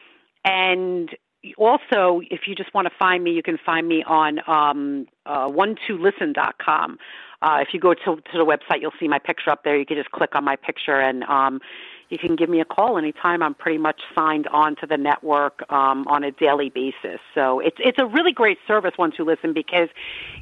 [0.44, 1.11] And
[1.57, 5.49] also, if you just want to find me, you can find me on um, uh,
[5.49, 6.99] one2listen.com.
[7.42, 9.76] Uh, if you go to, to the website, you'll see my picture up there.
[9.76, 11.61] You can just click on my picture and um,
[12.09, 13.42] you can give me a call anytime.
[13.42, 17.20] I'm pretty much signed on to the network um, on a daily basis.
[17.34, 19.88] So it's it's a really great service, One Two Listen, because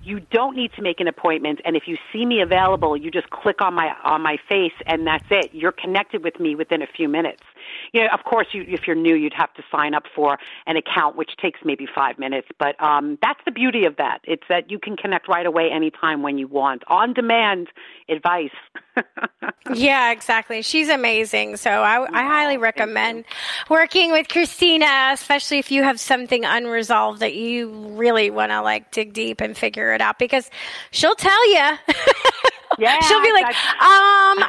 [0.02, 3.30] you don't need to make an appointment, and if you see me available, you just
[3.30, 5.50] click on my on my face, and that's it.
[5.52, 7.42] You're connected with me within a few minutes.
[7.94, 10.36] You know, of course, you, if you're new, you'd have to sign up for
[10.66, 12.48] an account, which takes maybe five minutes.
[12.58, 14.18] But um, that's the beauty of that.
[14.24, 17.68] It's that you can connect right away, anytime when you want, on demand
[18.08, 18.50] advice.
[19.72, 20.60] Yeah, exactly.
[20.60, 21.56] She's amazing.
[21.56, 23.24] So I, I highly recommend
[23.70, 28.90] working with Kristina, especially if you have something unresolved that you really want to like
[28.92, 30.50] dig deep and figure it out because
[30.90, 31.78] she'll tell you.
[32.78, 33.54] Yeah, She'll be like, um,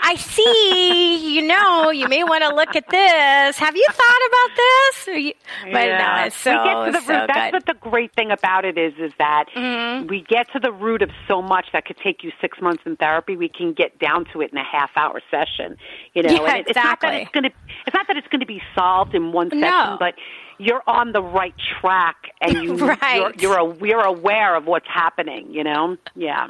[0.01, 3.57] I see, you know, you may want to look at this.
[3.57, 5.07] Have you thought about this?
[5.07, 5.33] You-
[5.71, 7.27] But no, it's so, we get to the so root.
[7.27, 7.53] That's good.
[7.53, 10.07] what the great thing about it is, is that Mm-hmm.
[10.07, 12.95] we get to the root of so much that could take you six months in
[12.97, 13.35] therapy.
[13.37, 15.77] We can get down to it in a half hour session.
[16.13, 17.21] You know, Yeah, and it, it's not that exactly.
[17.21, 17.49] it's going to.
[17.87, 19.97] It's not that it's going to be solved in one session, No.
[19.99, 20.15] but
[20.57, 23.17] you're on the right track, and you Right.
[23.17, 25.47] you're you're, a, you're aware of what's happening.
[25.53, 26.47] You know, yeah.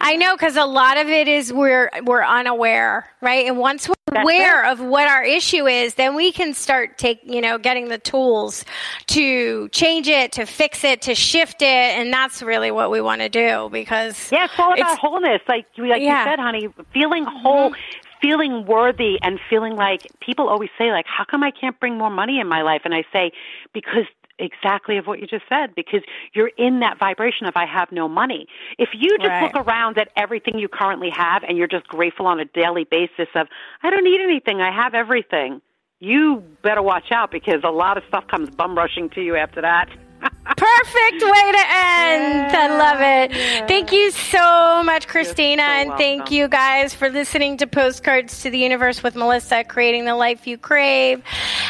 [0.00, 3.46] I know because a lot of it is we're we're unaware, right?
[3.46, 7.20] And once we're That's aware of what our issue is, then we can start take
[7.24, 8.64] you know getting the tools
[9.08, 13.22] to change it, to fix it, to shift it, and that's really what we want
[13.22, 15.40] to do because Yeah, it's all about It's- wholeness.
[15.48, 16.24] Like like Yeah.
[16.24, 16.28] Mm-hmm.
[16.28, 17.74] you said, honey, feeling whole,
[18.20, 22.10] feeling worthy, and feeling like people always say, like, how come I can't bring more
[22.10, 22.82] money in my life?
[22.84, 23.32] And I say,
[23.72, 24.04] because
[24.38, 26.02] exactly of what you just said, because
[26.34, 28.46] you're in that vibration of I have no money.
[28.78, 29.42] If you just Right.
[29.42, 33.28] look around at everything you currently have and you're just grateful on a daily basis
[33.34, 33.48] of
[33.82, 35.60] I don't need anything, I have everything.
[36.00, 39.60] You better watch out because a lot of stuff comes bum rushing to you after
[39.60, 39.88] that.
[40.20, 42.52] Perfect way to end.
[42.52, 43.68] I love it.
[43.68, 48.50] Thank you so much, Kristina, so and thank you guys for listening to Postcards to
[48.50, 51.22] the Universe with Melissa, creating the life you crave,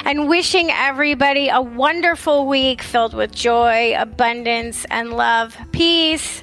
[0.04, 5.56] and wishing everybody a wonderful week filled with joy, abundance, and love.
[5.72, 6.42] Peace.